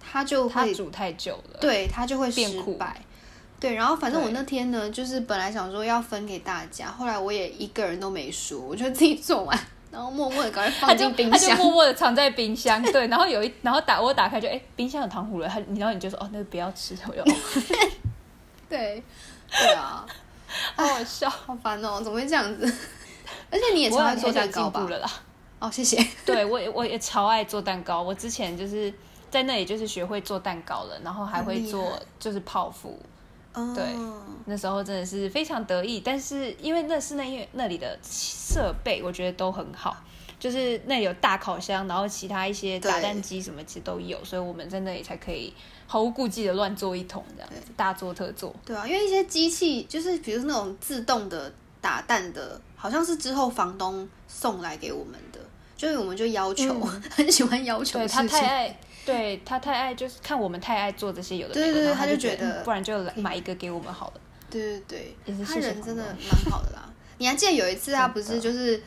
[0.00, 1.58] 它就会它煮太久了。
[1.60, 3.00] 对，它就会变苦失败。
[3.66, 9.58] 对，然后反正我那天呢，就是本来想说要分给大家，后来我也一个人都没说，我就自己做完，
[9.90, 11.58] 然后默默的赶快放进冰他就箱。
[11.58, 17.36] 默默的藏在冰箱，对，然后有一，然后打我打开就哎、冰箱有糖葫芦，他然后你就说哦那个不要吃，我就哦
[18.70, 19.02] 对，
[19.50, 20.06] 对啊，
[20.76, 22.72] 好好笑，好烦哦，怎么会这样子？
[23.50, 24.86] 而且你也超爱做蛋糕吧？
[24.88, 25.10] 了啦。
[25.58, 26.00] 哦，谢谢。
[26.24, 28.92] 对我也我也超爱做蛋糕，我之前就是
[29.28, 32.96] 在那里就是学会做蛋糕了，然后还会做就是泡芙，
[33.56, 33.84] 哦对
[34.44, 39.96] 那时候真的是非常得意，但是因为那是那因为那里的设备我觉得都很好，
[40.38, 45.52] 就是那里有大烤箱，然后其他一些打蛋机什么其实都有，所以我们在那里才可以
[45.88, 48.54] 毫无顾忌的乱做一通这样子，大做特做。
[48.64, 55.40] 对啊，因为一些机器就是比如说那种自动的打蛋的，好像是之后房东送来给我们的，
[55.76, 56.78] 就是我们就要求、
[57.10, 58.22] 很喜欢要求他。
[58.22, 64.20] 太爱，对他太爱，就是看我们太爱做这些有的没的，对对对他他就觉得嗯不然就来买一个给我们好了。
[64.50, 66.88] 对对对，他人真的朋蛮好的啦。
[67.18, 68.82] 你还记得有一次他不是就是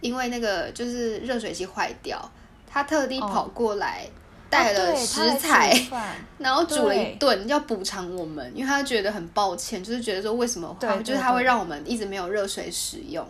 [0.00, 2.30] 因为那个就是热水器坏掉，
[2.66, 4.06] 他特地哦跑过来
[4.50, 5.72] 带了食材，
[6.38, 13.26] 然后煮了一对顿要补偿我们，因为他觉得很抱歉，就是觉得说为什么他对对就是他会对让我们一直没有热水使用。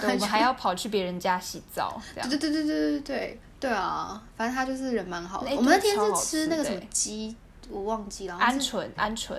[0.00, 5.50] 对，我们还 要跑去别人家洗澡，对对对对对对对对啊，反正他就是人蛮好的。
[5.56, 7.34] 我们那天是吃吃那个什么的鸡，
[7.70, 9.34] 我忘记了，鹌鹑，鹌鹑，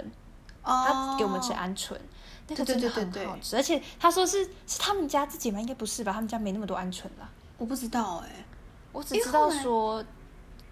[0.63, 1.95] 哦他给我们吃鹌鹑，
[2.47, 5.59] 那个对对真的很好吃，而且他说是是他们家自己吗？
[5.59, 6.11] 应该不是吧？
[6.11, 7.29] 他们家没那么多鹌鹑啦。
[7.57, 8.45] 我不知道哎、
[8.91, 10.03] 我只知道说，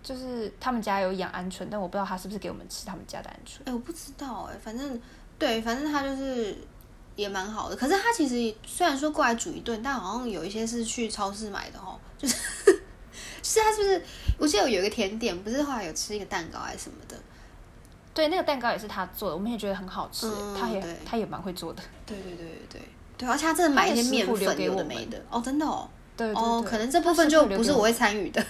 [0.04, 3.60] 就是他们家有养鹌鹑，但我不知道他是不是给我们吃他们家的鹌鹑。
[3.66, 5.00] 哎、我不知道哎、反正
[5.40, 6.58] 对，反正他就是
[7.16, 7.76] 也蛮好的。
[7.76, 12.36] 可是他其实虽然说过来煮一顿，但好像有一些是去超市买的哦，就是
[13.46, 14.02] 是他是不是？
[14.40, 17.16] 我记得有一个甜点，不是后来有吃一个蛋糕还是什么的？
[18.14, 21.84] 对，那个蛋糕也是他做的，我们也觉得很好吃，嗯他也对他也蛮会做的。
[22.06, 22.82] 对对对对对
[23.18, 25.88] 对，而且他真的买一些面粉有的给我们没的哦，真的哦。
[26.18, 28.44] 对对哦，对可能这部分就不是我会参与的。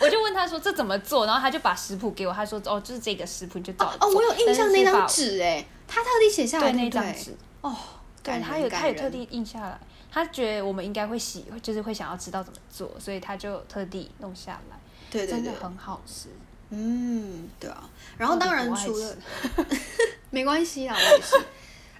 [0.00, 4.08] 我就问他说这怎么做，然后他就把食谱给我，他说哦，就是这个食谱，你就照着做。
[4.08, 6.72] 哦，我有印象那张纸哎，他特地写下来？
[6.72, 7.74] 那张纸，哦，
[8.24, 14.78] 对他有他有特地印下来，他觉得我们应该会喜，就是会想要知道怎么做，所以他就特地弄下来，
[15.10, 16.28] 对对对真的，很好吃。
[16.70, 17.88] 嗯，对啊。
[18.16, 19.66] 然后当然除了吃
[20.30, 21.36] 没关系啦，我也是。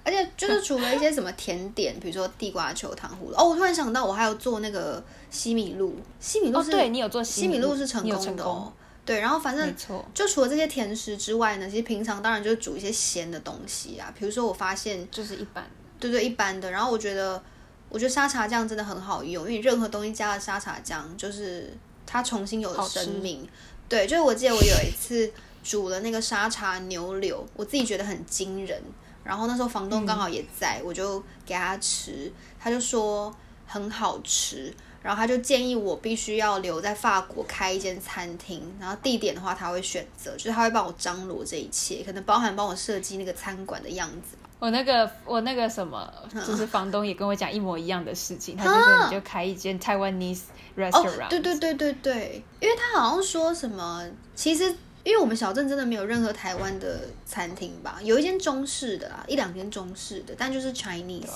[0.05, 3.35] 而且就是除了一些什么甜点，比如说地瓜球、糖葫芦。
[3.37, 5.95] 哦，我突然想到，我还有做那个西米露。
[6.19, 8.73] 西米露对你有做西米露是成功的哦。
[9.05, 15.67] 对，然后反正错，就除了这些甜食之外呢，其实平常当然就是煮一些咸的东西啊，比如说我发现就是一般。
[16.01, 16.71] 对对，一般的。
[16.71, 17.43] 然后我觉得，
[17.89, 21.73] 我觉得沙茶酱真的很好用，因为任何东西加了沙茶酱，就是
[22.07, 23.49] 它重新有了生命。
[23.89, 25.33] 对，就是我记得我有一次
[25.65, 28.83] 煮了那个沙茶牛柳，我自己觉得很惊人。
[29.25, 33.35] 然后那时候房东刚好也在，我就给他吃，他就说
[33.67, 34.75] 很好吃。
[35.03, 44.37] 然后他就建议我必须要留在法国开一间餐厅，然后地点的话他会选择，就是他会帮我张罗这一切，可能包含帮我设计那个餐馆的样子。
[44.61, 50.41] 我那个我那个什么，嗯就是房东也跟我讲一模一样的事情，他就说你就开一间 Taiwanese
[50.77, 54.65] restaurant，、哦，对对对对对，因为他好像说什么，其实
[55.05, 61.29] 因为我们小镇真的没有任何台湾的餐厅吧，有一间中式的啦，一两间中式的，但就是 Chinese，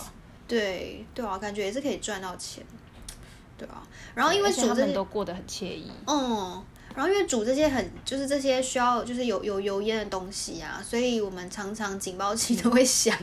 [0.49, 2.65] 对对啊，感觉也是可以赚到钱，
[3.65, 3.83] 对啊。
[4.15, 5.91] 然后因为煮这些，都过得很惬意。
[6.07, 13.17] 嗯，然后因为煮这些很就是这些需要就是有有油烟的东西啊，所以我们常常警报器 都会响，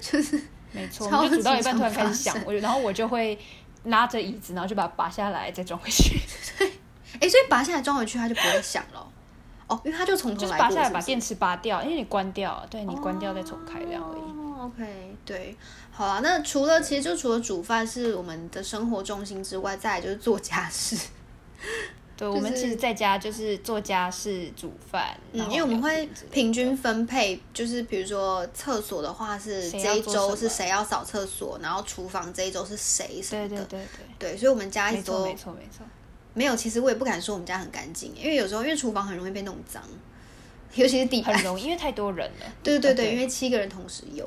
[0.00, 0.40] 就是
[0.72, 3.38] 没错，超我们就煮到一半突然开始响，我就然后我就会
[3.84, 6.18] 拉着椅子，然后就把它拔下来再装回去，
[6.58, 6.72] 对
[7.20, 9.06] 哎，所以拔下来装回去它就不会响了。
[9.68, 14.20] 哦，因为它就从头就是拔下来把电池拔掉，因为你关掉，对你关掉再重开这样而已。
[14.20, 15.56] 哦，OK，对，
[15.96, 16.20] 好啊。
[16.22, 20.96] 那除了其实就除了煮饭是我们的生活重心之外，再来就是做家事。
[22.18, 33.48] 对，我们其实在家就是做家事、煮饭，嗯，因为我们会平均分配，就是比如说厕所的话是谁这一周是谁要扫厕所，然后厨房这一周是谁什么的。
[33.48, 33.86] 对对对
[34.18, 35.86] 对，对所以我们家一直都没错没错没错。
[36.32, 36.56] 没有。
[36.56, 39.82] 其实我也不敢说我们家很干净，因为有时候因为厨房很容易被弄脏，
[40.74, 41.36] 尤其是地板。
[41.36, 42.46] 很容易，因为太多人了。
[42.62, 44.26] 对 对对，对因为七个人同时用。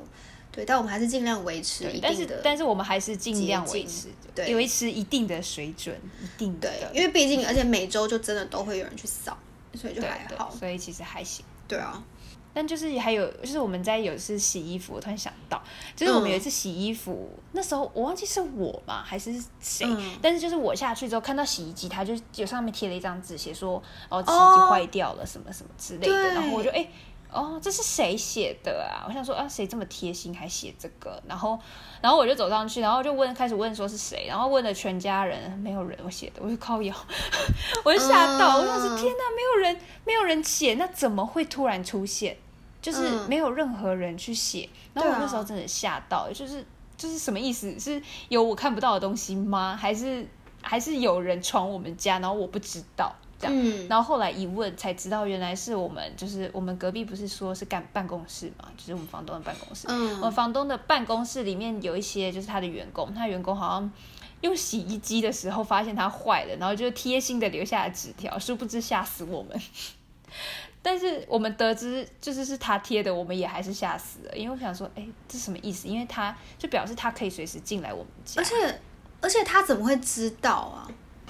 [0.60, 2.42] 对，但我们还是尽量维持但是一定的。
[2.44, 9.38] 但是我们还是尽量维持，对维持一定的水准，一定的对，，因为毕竟而且每周就真的都会有人去扫，
[9.74, 10.54] 所以就还好。
[10.54, 11.46] 所以其实还行。
[11.66, 12.04] 对啊，
[12.54, 15.64] 但就是还有，就是我们在有一次洗衣服，我突然想到，
[15.96, 26.86] 就是我们有一次洗衣服，那时候我忘记是我嘛还是谁，嗯但是就是我下去之后看到洗衣机，它就有上面贴了一张纸，写说哦洗衣哦机坏掉了什么什么之类的，对然后我就哎。
[27.32, 29.06] 哦，这是谁写的啊？
[29.08, 31.22] 我想说啊，谁这么贴心还写这个？
[31.28, 31.60] 然后，
[32.02, 36.96] 然后我就走上去，然后就问，开始问说是谁，然后问了全家人，没有人我写的，我就靠腰，
[37.86, 42.36] 我就吓到，我想说嗯天哪，没有人，没有人写，那怎么会突然出现？
[42.82, 46.66] 就是嗯没有任何人去写，然后我那时候真的吓到，就是
[46.98, 47.80] 就是什么意思？
[47.80, 49.78] 是有我看不到的东西吗？
[49.80, 50.26] 还是
[50.62, 53.56] 还是有人闯我们家，然后我不知道这样？
[53.56, 59.88] 嗯，然后后来一问才知道，原来是我们就是我们隔壁不是说是干办公室嘛，就是我们房东的办公室。
[59.88, 63.92] 我们嗯，房东的办公室里面有一些就是他的员工，他员工好像
[64.42, 69.60] 用洗衣机的时候发现它坏了，然后就贴心的留下了纸条，殊不知吓死我们。
[70.82, 75.90] 但是我们得知就是是他贴的，我们也还是吓死了，因为我想说，哎，这什么意思？
[75.90, 78.82] 因为他就表示他可以随时进来我们家，而且
[79.20, 80.88] 而且他怎么会知道啊？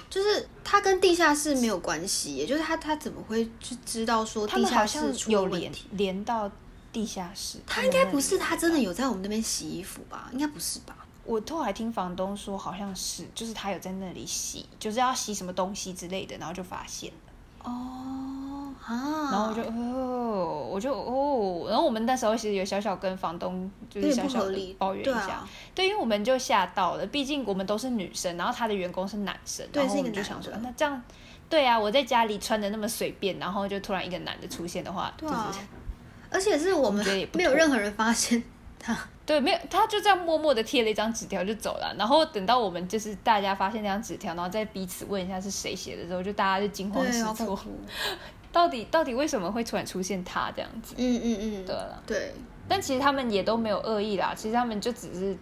[0.09, 5.85] 就是他跟地下室没有关系，也就是他他怎么会去知道说他地下室出有连题？
[5.91, 6.51] 连到
[6.91, 7.59] 地下室。
[7.67, 10.29] 他应该不是他真的有在我们那边洗衣服吧？
[10.33, 10.95] 应该不是吧？
[11.25, 18.48] 我后来听房东说，好像是，就是他有在那里洗，就是要洗什么东西之类的，然后就发现了，哦
[18.81, 24.39] 啊，然后我就哦，我就哦，然后我们那时候其实有小小跟房东就是小小
[24.77, 31.01] 抱怨一下，对啊，对，因为我们就吓到了，毕竟我们都是女生，然后他的员工是男生，然后我们就想说，那这样，
[31.49, 35.65] 对啊，我在家里穿的那么随便，然后就突然一个男的出现的话，对啊就是
[36.31, 38.43] 而且是我们没有任何人发现
[38.79, 41.93] 他， 对，没有，他就这样默默的贴了一张纸条就走了。
[41.97, 47.59] 然后等到我们就是大家发现那张纸条，然后再彼此问一下是谁写的时候，就大家就惊慌，失措。
[48.51, 50.95] 到底到底为什么会突然出现他这样子？
[50.97, 52.33] 嗯嗯嗯，对了，对
[52.67, 55.37] 但其实他们也都没有恶意啦，其实他们就只是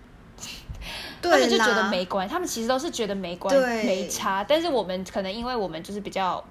[1.21, 6.43] 对，他们就觉得没关，他们其实都是觉得没关对没差，但是我们可能因为我们就是比较。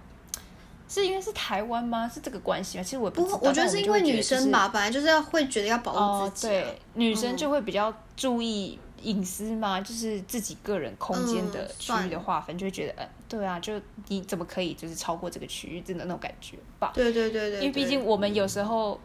[0.88, 2.08] 是因为是台湾吗？
[2.08, 2.84] 是这个关系吗？
[2.84, 16.92] 其实我不我觉得是因为女生吧，本来就是要会觉得要保护哦，自己啊、对，女生就会比较注意隐私嘛，就是自己个人空间的嗯区域的划分，就会觉得，嗯，对啊，就你怎么可以就是超过这个区域，真的那种感觉吧？
[16.94, 19.00] 对对对对，因为毕竟我们有时候，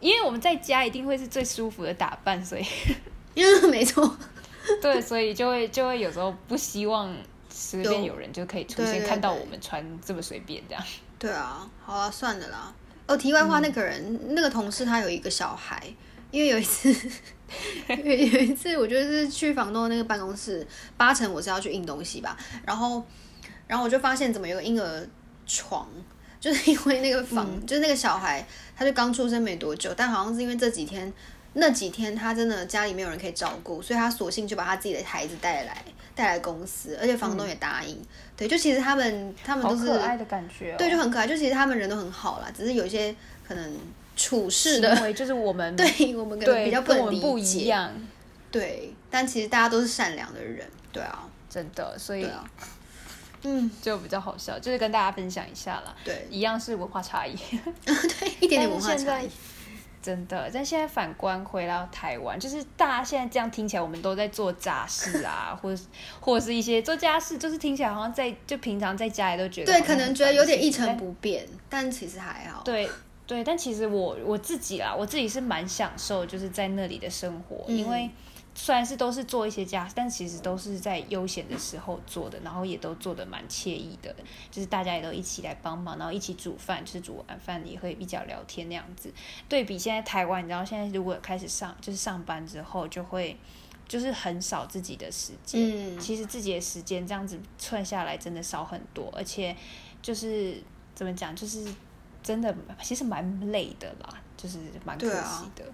[0.00, 2.64] 因为我们在家一定会是最舒服的打扮，所以
[3.70, 4.16] 没错，
[4.82, 7.14] 对，所以就会就会有时候不希望
[7.48, 10.82] 随便有有人就可以出现看到我们穿这么随便这样。
[11.18, 12.72] 对啊，好啊，算了啦。
[13.06, 15.82] 哦，题外嗯话，那个人、那个同事他有一个小孩，
[16.30, 16.92] 因为有一次，
[17.88, 20.66] 有有一次我就是去房东的那个办公室，
[20.96, 23.04] 八成我是要去印东西吧，然后
[23.66, 25.08] 然后我就发现怎么有个婴儿
[25.46, 25.86] 床。
[26.40, 28.42] 就是因为那个房，嗯就是那个小孩，
[28.74, 31.12] 他就刚出生没多久，但好像是因为这几天
[31.52, 38.00] 那几天他真的家里没有人可以照顾，所以他索性就把他自己的孩子带来带来公司，而且房东也答应。
[38.38, 41.26] 对，就其实他们他们都是可爱的感觉、哦，对，就很可爱。
[41.26, 43.14] 就其实他们人都很好啦，只是有一些
[43.46, 43.76] 可能
[44.20, 47.64] 处事的，行为就是我们 对我们可能比较能理跟我们不一解。
[47.64, 47.90] 样，
[48.50, 50.68] 对，但其实大家都是善良的人。
[50.92, 52.44] 对啊，真的，所以啊，
[53.44, 55.94] 嗯，就比较好笑，就是跟大家分享一下啦。
[56.04, 57.34] 对，一样是文化差异，
[57.86, 59.30] 对，一点点文化差异。
[60.02, 65.82] 真的，但现在反观回到台湾，就是大家现在这样听起来，我们都在做杂事啊， 或者
[66.20, 72.62] 或者是一些做家事，就是听起来好像在就平常在家里都觉得对，可能觉得有点一成不变，但其实还好。
[72.64, 72.88] 对
[73.30, 78.10] 对，但其实我我自己啦，我自己是蛮享受就是在那里的生活，因为。
[78.52, 84.14] 虽然是都是做一些家，但其实都是在悠闲的时候做的，然后也都做的蛮惬意的，
[84.50, 89.10] 就是大家也都一起来帮忙，然后一起煮饭，就是煮完饭也会比较聊天那样子。
[89.48, 93.36] 对比现在台湾，你知道现在如果开始上就是上班之后，就会
[93.86, 95.96] 就是很少自己的时间。
[95.96, 99.56] 嗯，其实自己的时间这样子算下来真的少很多，而且
[100.02, 100.60] 就是
[100.92, 101.64] 怎么讲，就是
[102.22, 105.64] 真的其实蛮累的啦，就是蛮可惜的。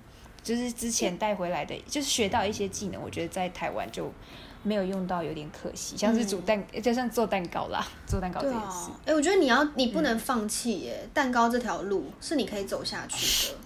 [0.42, 4.12] 就是之前带回来的，就是学到一些技能，我觉得在台湾就
[4.62, 5.96] 没有用到，有点可惜。
[5.96, 8.90] 像是煮蛋，就像做蛋糕啦， 做蛋糕这件事。
[9.04, 11.08] 哎，我觉得你要，你不能放弃耶！
[11.12, 13.58] 蛋糕这条路是你可以走下去的。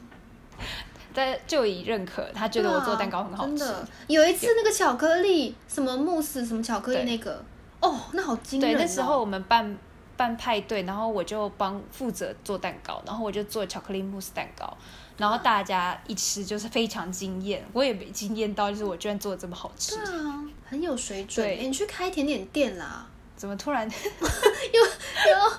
[1.12, 3.58] 在就已认可，他觉得我做蛋糕很好吃。
[3.58, 7.44] 真的，有一次那个巧克力，什么慕斯，什么巧克力那个，
[7.80, 8.72] 哦，那好惊人。
[8.72, 9.76] 对，那时候我们办
[10.20, 14.76] 办派对，然后我就帮负责做蛋糕，然后我就做巧克力慕斯蛋糕。
[15.16, 19.96] 然后大家一吃就是非常惊艳，我也没惊艳到，就是我居然做的这么好吃。
[19.96, 21.46] 对啊，很有水准。
[21.46, 23.06] 对，你去开甜点店啦？
[23.34, 23.88] 怎么突然
[24.74, 24.84] 又
[25.30, 25.52] 又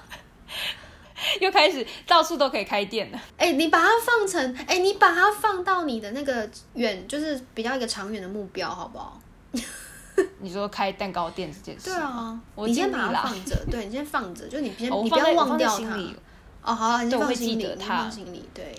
[1.41, 3.19] 又开始到处都可以开店了？
[3.37, 9.19] 哎，你把它放成，哎，你把它放到你的那个远，就是比较一个长远的目标，好不好？
[10.39, 11.89] 你说开蛋糕店这件事？
[11.89, 15.97] 对啊，你先把它放着， 对你先放着，就你先你不要忘掉它。
[16.63, 18.75] 哦，好，你放心里，放心里，对。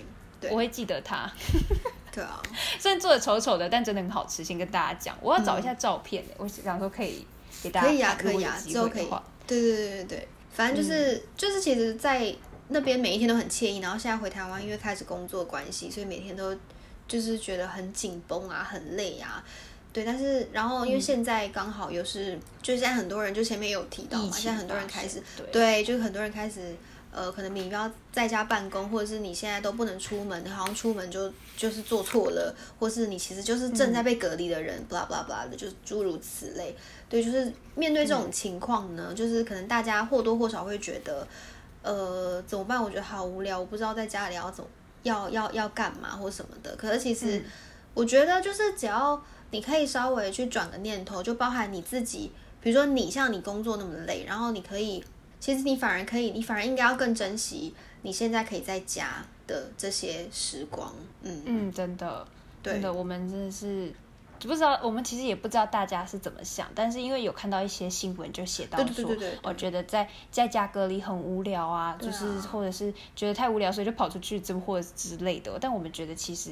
[0.51, 1.31] 我会记得它，
[2.11, 2.41] 对啊，
[2.77, 4.43] 虽然做的丑丑的，但真的很好吃。
[4.43, 7.25] 先跟大家讲，我要找一下照片我想说可以
[7.61, 9.07] 给大家，可以啊，可以啊，之后可以。
[9.47, 12.35] 对对对对对，反正就是就是，其实，在
[12.67, 13.79] 那边每一天都很惬意。
[13.79, 16.53] 然后现在回台湾，因为开始工作关系，所以每天都
[17.07, 19.41] 就是觉得很紧绷啊，很累啊。
[19.93, 26.75] 对，但是然后因为现在刚好又是，就现在很多人就前面有提到嘛，现在很多人开始对，就是很多人开始。
[27.15, 36.75] 呃，可能你要在家办公，或者是你现在都不能出门，好像出门就就是做错了，或是你其实就是正在被隔离的人，blah blah blah 的，就是诸如此类。
[37.07, 41.27] 对，就是面对这种情况呢，就是可能大家或多或少会觉得，
[41.83, 42.81] 呃，怎么办？
[42.81, 44.65] 我觉得好无聊，我不知道在家里要怎
[45.03, 46.75] 要要要干嘛或什么的。
[46.75, 47.43] 可是其实
[47.93, 49.23] 我觉得，就是只要
[49.53, 52.29] 你可以稍微去转个念头，就包含你自己，
[52.59, 55.01] 比如说你像你工作那么累，然后你可以。
[55.39, 60.89] 其实你反而可以，你反而应该要更珍惜你现在可以在家的这些时光。
[61.21, 62.25] 嗯嗯，真的，
[62.63, 63.93] 真的，我们真的是
[64.39, 69.11] 不知道，我们其实也不知道大家是怎么想，但是因为有看到一些新闻，就写到说，
[69.43, 75.57] 我觉得在在家隔离很无聊啊，就是或者是觉得太无聊，所以就跑出去这么或者之类的。
[75.59, 76.51] 但我们觉得其实。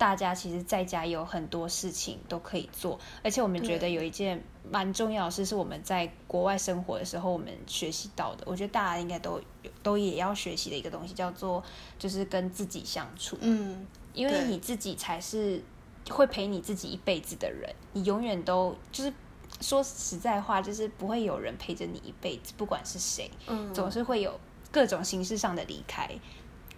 [0.00, 8.44] 大家其实在家有很多事情都可以做，而且我们觉得有一件蛮重要的事，是我们在国外生活的时候我们学习到的。
[8.46, 9.38] 我觉得大家应该都
[9.82, 11.62] 都也要学习的一个东西，叫做
[11.98, 13.36] 就是跟自己相处。
[13.42, 15.62] 嗯，因为你自己才是
[16.08, 19.12] 会陪你自己一辈子的人，你永远都就是
[19.60, 24.40] 说实在话，就是不会有人陪着你一辈子，不管是谁，嗯，总是会有
[24.72, 26.08] 各种形式上的离开。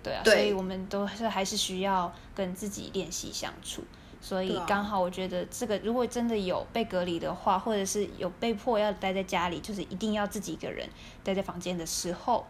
[0.03, 3.83] 对啊，所以我们都是还是需要跟自己练习相处。
[4.21, 10.89] 所以刚好我觉得这个，如果真的有被隔离的话，或者是有被迫要待在家里，就是一定要自己一个人
[11.25, 12.47] 待在房间的时候，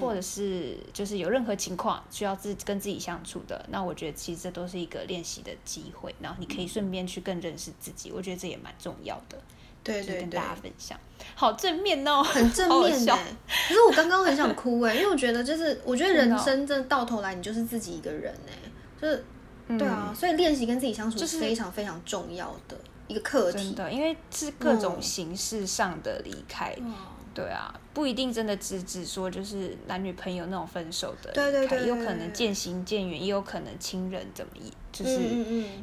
[0.00, 6.12] 或者是就是有任何情况需要自跟自己相处的，那我觉得其实这都是一个练习的机会。
[6.20, 9.38] 然后你可以顺便去更认识自己，我觉得这也蛮重要的。
[9.84, 10.98] 对对对，跟大家分享，
[11.34, 13.36] 好正面哦，很正面哎。
[13.68, 18.52] 可是我刚刚很想哭哎，因为我觉得就是，我觉得人生真的到头来，你就是自己一个人哎，
[19.00, 19.24] 就是
[19.78, 22.76] 对啊，所以练习跟自己相处是非常非常重要的
[23.08, 23.72] 一个课题。
[23.72, 26.76] 的，因为是各种形式上的离开。
[27.34, 35.18] 对啊，不一定真的只只说就是男女朋友那种分手的，对对对，也有可能渐行渐远，也有可能亲人怎么也，就是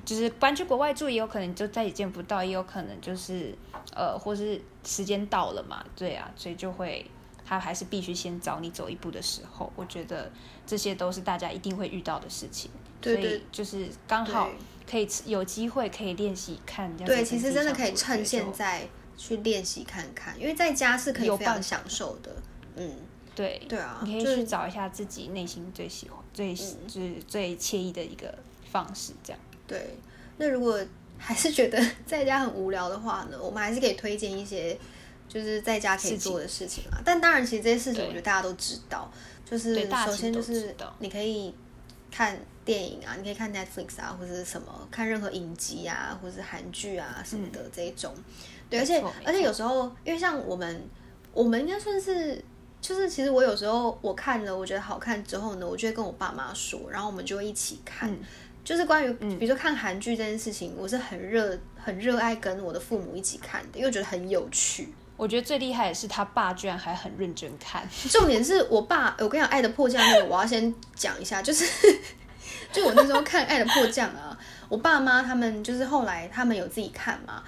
[0.05, 3.53] 就是搬去国外住，也有可能就再也见不到，也有可能就是
[3.93, 7.05] 呃，或是时间到了嘛，对啊，所以就会
[7.45, 10.32] 他还是必须先找你走一步的时候，我觉得
[10.65, 12.69] 这些都是大家一定会遇到的事情，
[13.01, 14.49] 所以就是刚好
[14.89, 18.88] 可以有机会可以练习看，对，其实真的可以趁现在。
[19.17, 22.36] 去练习看看，因为在家是可以非常享受的。
[22.75, 22.91] 嗯，
[23.36, 28.34] 对，对啊，你可以去找一下自己内心最喜欢、最就是最惬意的一个
[28.71, 29.39] 方式，这样。
[29.67, 29.95] 对，
[30.38, 30.84] 那如果
[31.24, 34.78] 还是觉得 在家很无聊的话呢，我们还是可以推荐一些
[35.30, 36.99] 就是在家可以做的事情啊。
[37.05, 39.09] 但当然，其实这些事情我觉得大家都知道，
[39.45, 41.53] 就是首先就是你可以
[42.11, 48.13] 看电影啊，你可以看 Netflix 啊，或者是什么看任何影集啊，或者是韩剧啊什么的这一种。
[48.69, 50.84] 对，而且而且有时候，因为像我们，
[51.34, 52.43] 我们应该算是。
[52.82, 58.11] 就是其实我有时候我看了我觉得好看之后呢，我就会跟我爸妈说，然后我们就会一起看。
[58.64, 64.93] 就是关于比如说看韩剧这件事情，我是很热很热爱跟我的父母一起看的，因为我觉得很有趣。
[65.18, 71.64] 我觉得最厉害的是他爸居然还很认真看，重点是我爸，我跟你讲，《爱的迫降》那个，我要先讲一下，就是
[72.74, 74.36] 就我那时候看《爱的迫降》啊，
[74.68, 77.43] 我爸妈他们就是后来他们有自己看嘛，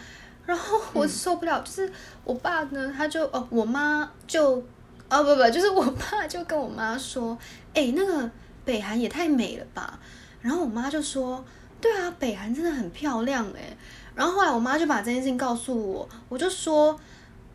[0.45, 1.91] 然后我受不了，就是
[2.24, 4.64] 我爸呢，他就哦，我妈就
[5.09, 7.36] 哦不不，就是我爸就跟我妈说，
[7.74, 8.30] 哎、那个
[8.64, 9.99] 北韩也太美了吧，
[10.43, 11.43] 然后我妈就说，
[11.81, 13.75] 对啊，北韩真的很漂亮哎，
[14.13, 16.99] 然后后来我妈就把这件事情告诉我，我就说。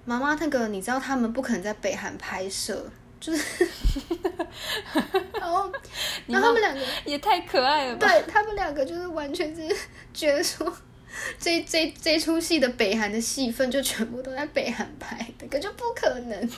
[0.04, 2.82] 妈妈，那个你知道他们不可能在北韩拍摄，
[3.20, 3.68] 就是，
[5.38, 5.70] 然后，
[6.26, 8.08] 然后他们两个， 也太可爱了吧？
[8.08, 9.76] 对他们两个就是完全是
[10.14, 10.72] 觉得说，
[11.38, 16.50] 这这这出戏的北韩的戏份就全部都在北韩拍的，可就不可能。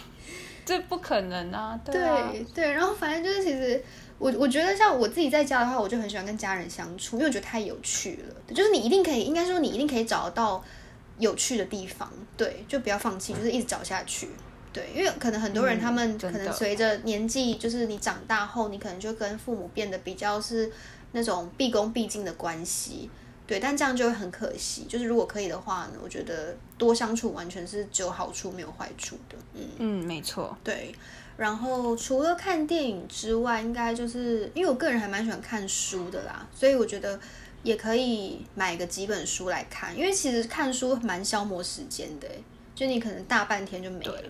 [0.64, 1.76] 这不可能啊！
[1.85, 3.83] 对啊对对，然后反正就是其实
[4.21, 8.55] 我我觉得像我自己在家的话，我就很喜欢跟家人相处，因为我觉得太有趣了。
[8.55, 10.62] 就是你一定可以，应该说你一定可以找得到
[11.18, 14.29] 有趣的地方，对，就不要放弃，就是一直找下去。
[14.73, 20.71] 对，因为可能很多人嗯他们可能随着年纪，就是你长大后，你可能就跟父母变得比较是
[21.12, 23.11] 那种毕恭毕敬的关系。
[23.47, 24.85] 对，但这样就会很可惜。
[24.89, 29.37] 就是如果可以的话呢，我觉得多相处完全是只有好处没有坏处的。
[29.55, 29.62] 嗯。
[29.79, 30.57] 嗯，没错。
[30.62, 30.95] 对，
[31.41, 37.18] 然后除了看电影之外，应该就是因为我个人还蛮喜欢看书的啦，所以我觉得
[37.62, 44.22] 也可以买个几本书来看，因为其实看书蛮消磨时间的欸，就你可能大半天就没了。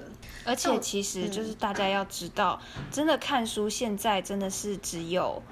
[0.44, 2.60] 而且其实就是大家要知道，
[2.92, 5.42] 真的看书现在真的是只有。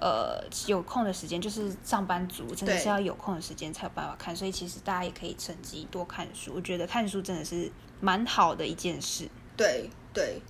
[0.00, 6.52] 呃，有空的时间就是上班族，真的是要有空的时间才有办法看，所以其实大家也可以趁机多看书。
[6.54, 7.68] 我觉得看书真的是
[8.00, 9.28] 蛮好的一件事。
[9.56, 10.40] 对对，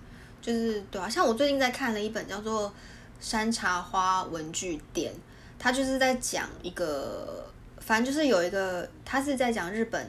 [0.48, 2.70] 就是对啊，像我最近在看了一本叫做
[3.20, 5.12] 《山茶花文具店》，
[5.58, 7.44] 它就是在讲一个，
[7.76, 10.08] 反正就是有一个，它是在讲日本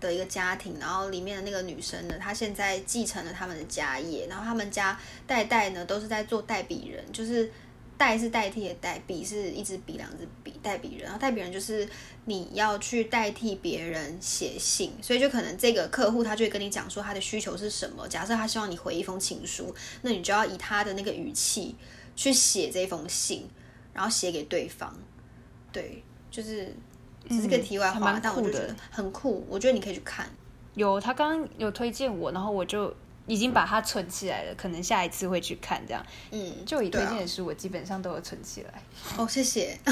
[0.00, 7.48] 的一个家庭，然后里面的那个女生呢，她现在继承了他们的家业，然后他们家代代呢都是在做代笔人，就是。
[8.00, 11.04] 代是代替的代，笔是一支笔两支笔，代笔人。
[11.04, 11.86] 然后代笔人就是
[12.24, 18.08] 你要去代替别人写信，所以就可能这个客户他就会跟你讲说他的需求是什么。
[18.08, 21.76] 假设他希望你回一封情书，那你就要以他的那个语气
[22.16, 23.46] 去写这封信，
[23.92, 24.96] 然后写给对方。
[25.70, 26.74] 对，就是
[27.28, 30.26] 只是个题外话，但我就觉得很酷，我觉得你可以去看。
[30.74, 32.94] 有他刚刚有推荐我，然后我就
[33.30, 36.04] 已经把它存起来了，可能下一次会去看这样。
[36.32, 38.82] 嗯，就以推荐的书，我基本上都有存起来。
[39.16, 39.78] 哦，谢谢。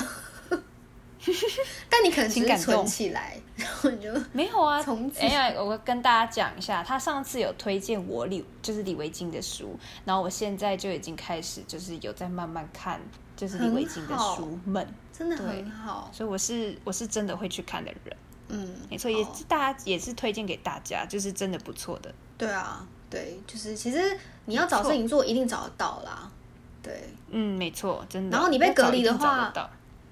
[1.88, 13.00] 但你可能只是存挺感动起来，然后你就没有啊从，此哎呀，我跟大家讲一下，他上次有推荐我李，就是李维京的书，然后我现在就已经开始就是有在慢慢看，
[13.36, 16.10] 就是李维京的书们，真的很好。
[16.12, 18.16] 所以我是我是真的会去看的人，
[18.48, 22.14] 嗯，没错，也是大家也是推荐给大家，就是真的不错的。
[22.38, 26.30] 对啊，对，就是其实你要找没错事情做，一定找得到啦。
[26.82, 28.36] 对嗯，没错，真的。
[28.36, 29.52] 然后你被隔离的话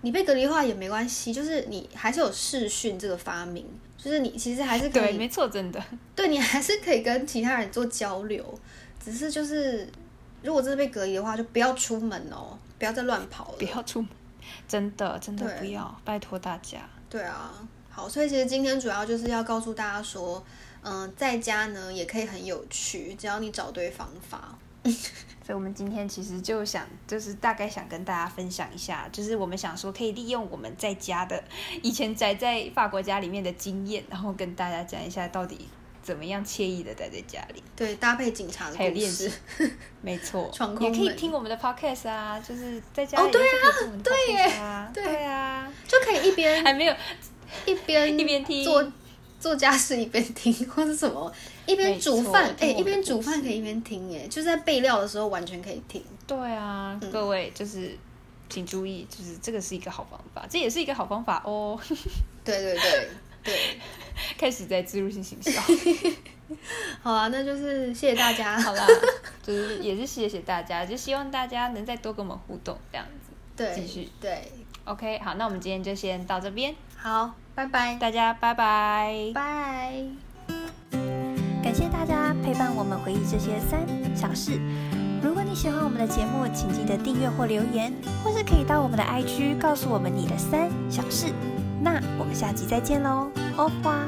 [0.03, 3.67] 你被隔离的话也没关系，就是你还是有视讯这个发明，
[3.97, 5.83] 就是你其实还是可对，以，没错，真的。
[6.15, 8.59] 对你还是可以跟其他人做交流，
[9.03, 9.89] 只是就是
[10.43, 13.57] 如果真的被隔离的话，就不要出门哦，不要再乱跑了。
[13.59, 14.11] 不要出门，
[14.69, 16.79] 真的真的不要，拜托大家。
[17.09, 17.53] 对啊，
[17.97, 20.45] 好，所以其实今天主要就是要告诉大家说，
[20.83, 24.55] 嗯、在家呢也可以很有趣，只要你找对方法。
[24.85, 31.43] 所以，我们今天其实就想，就是大概想跟大家分享一下，就是我们想说可以利用我们在家的
[31.83, 35.67] 以前宅在法国家里面的经验，然后跟大家讲一下到底
[36.03, 37.63] 怎么样惬意的待在家里。
[37.75, 39.73] 对，搭配警察的还有练故事习。
[40.03, 43.57] 没错也可以门听我们的 podcast 啊，就是在家里哦对啊
[44.05, 46.95] 对啊，对对啊，就可以一边还没有
[47.67, 48.93] 一边一边听做
[49.39, 51.33] 做家事一边听， 或者什么
[51.67, 56.03] 一边煮饭，哎、没错听我们的一边煮饭可以一边听，哎，就是在备料的时候完全可以听。
[56.27, 57.97] 对啊，各位就是
[58.49, 61.79] 请注意，就是这个是一个好方法，这也是一个好方法哦。
[62.45, 63.09] 对对对
[63.45, 63.55] 对，
[64.39, 65.61] 开始在植入性行销，
[67.03, 68.61] 好啊，那就是谢谢大家。
[68.61, 68.87] 好啦，
[69.43, 73.33] 就是也是谢谢大家，就希望大家能再多跟我们互动这样子。
[73.57, 74.53] 对，继续对
[74.85, 79.33] ，OK，好，那我们今天就先到这边，好，拜拜，大家拜拜。
[79.35, 79.93] 拜。
[81.63, 83.81] 感谢大家陪伴我们回忆这些三
[84.15, 84.61] 小事。
[85.23, 87.93] 如果你喜欢我们的节目，请记得订阅或留言，
[88.23, 91.33] 或是可以到我们的 IG 告诉我们你的三小事。
[91.81, 94.07] 那我们下集再见喽，欧花。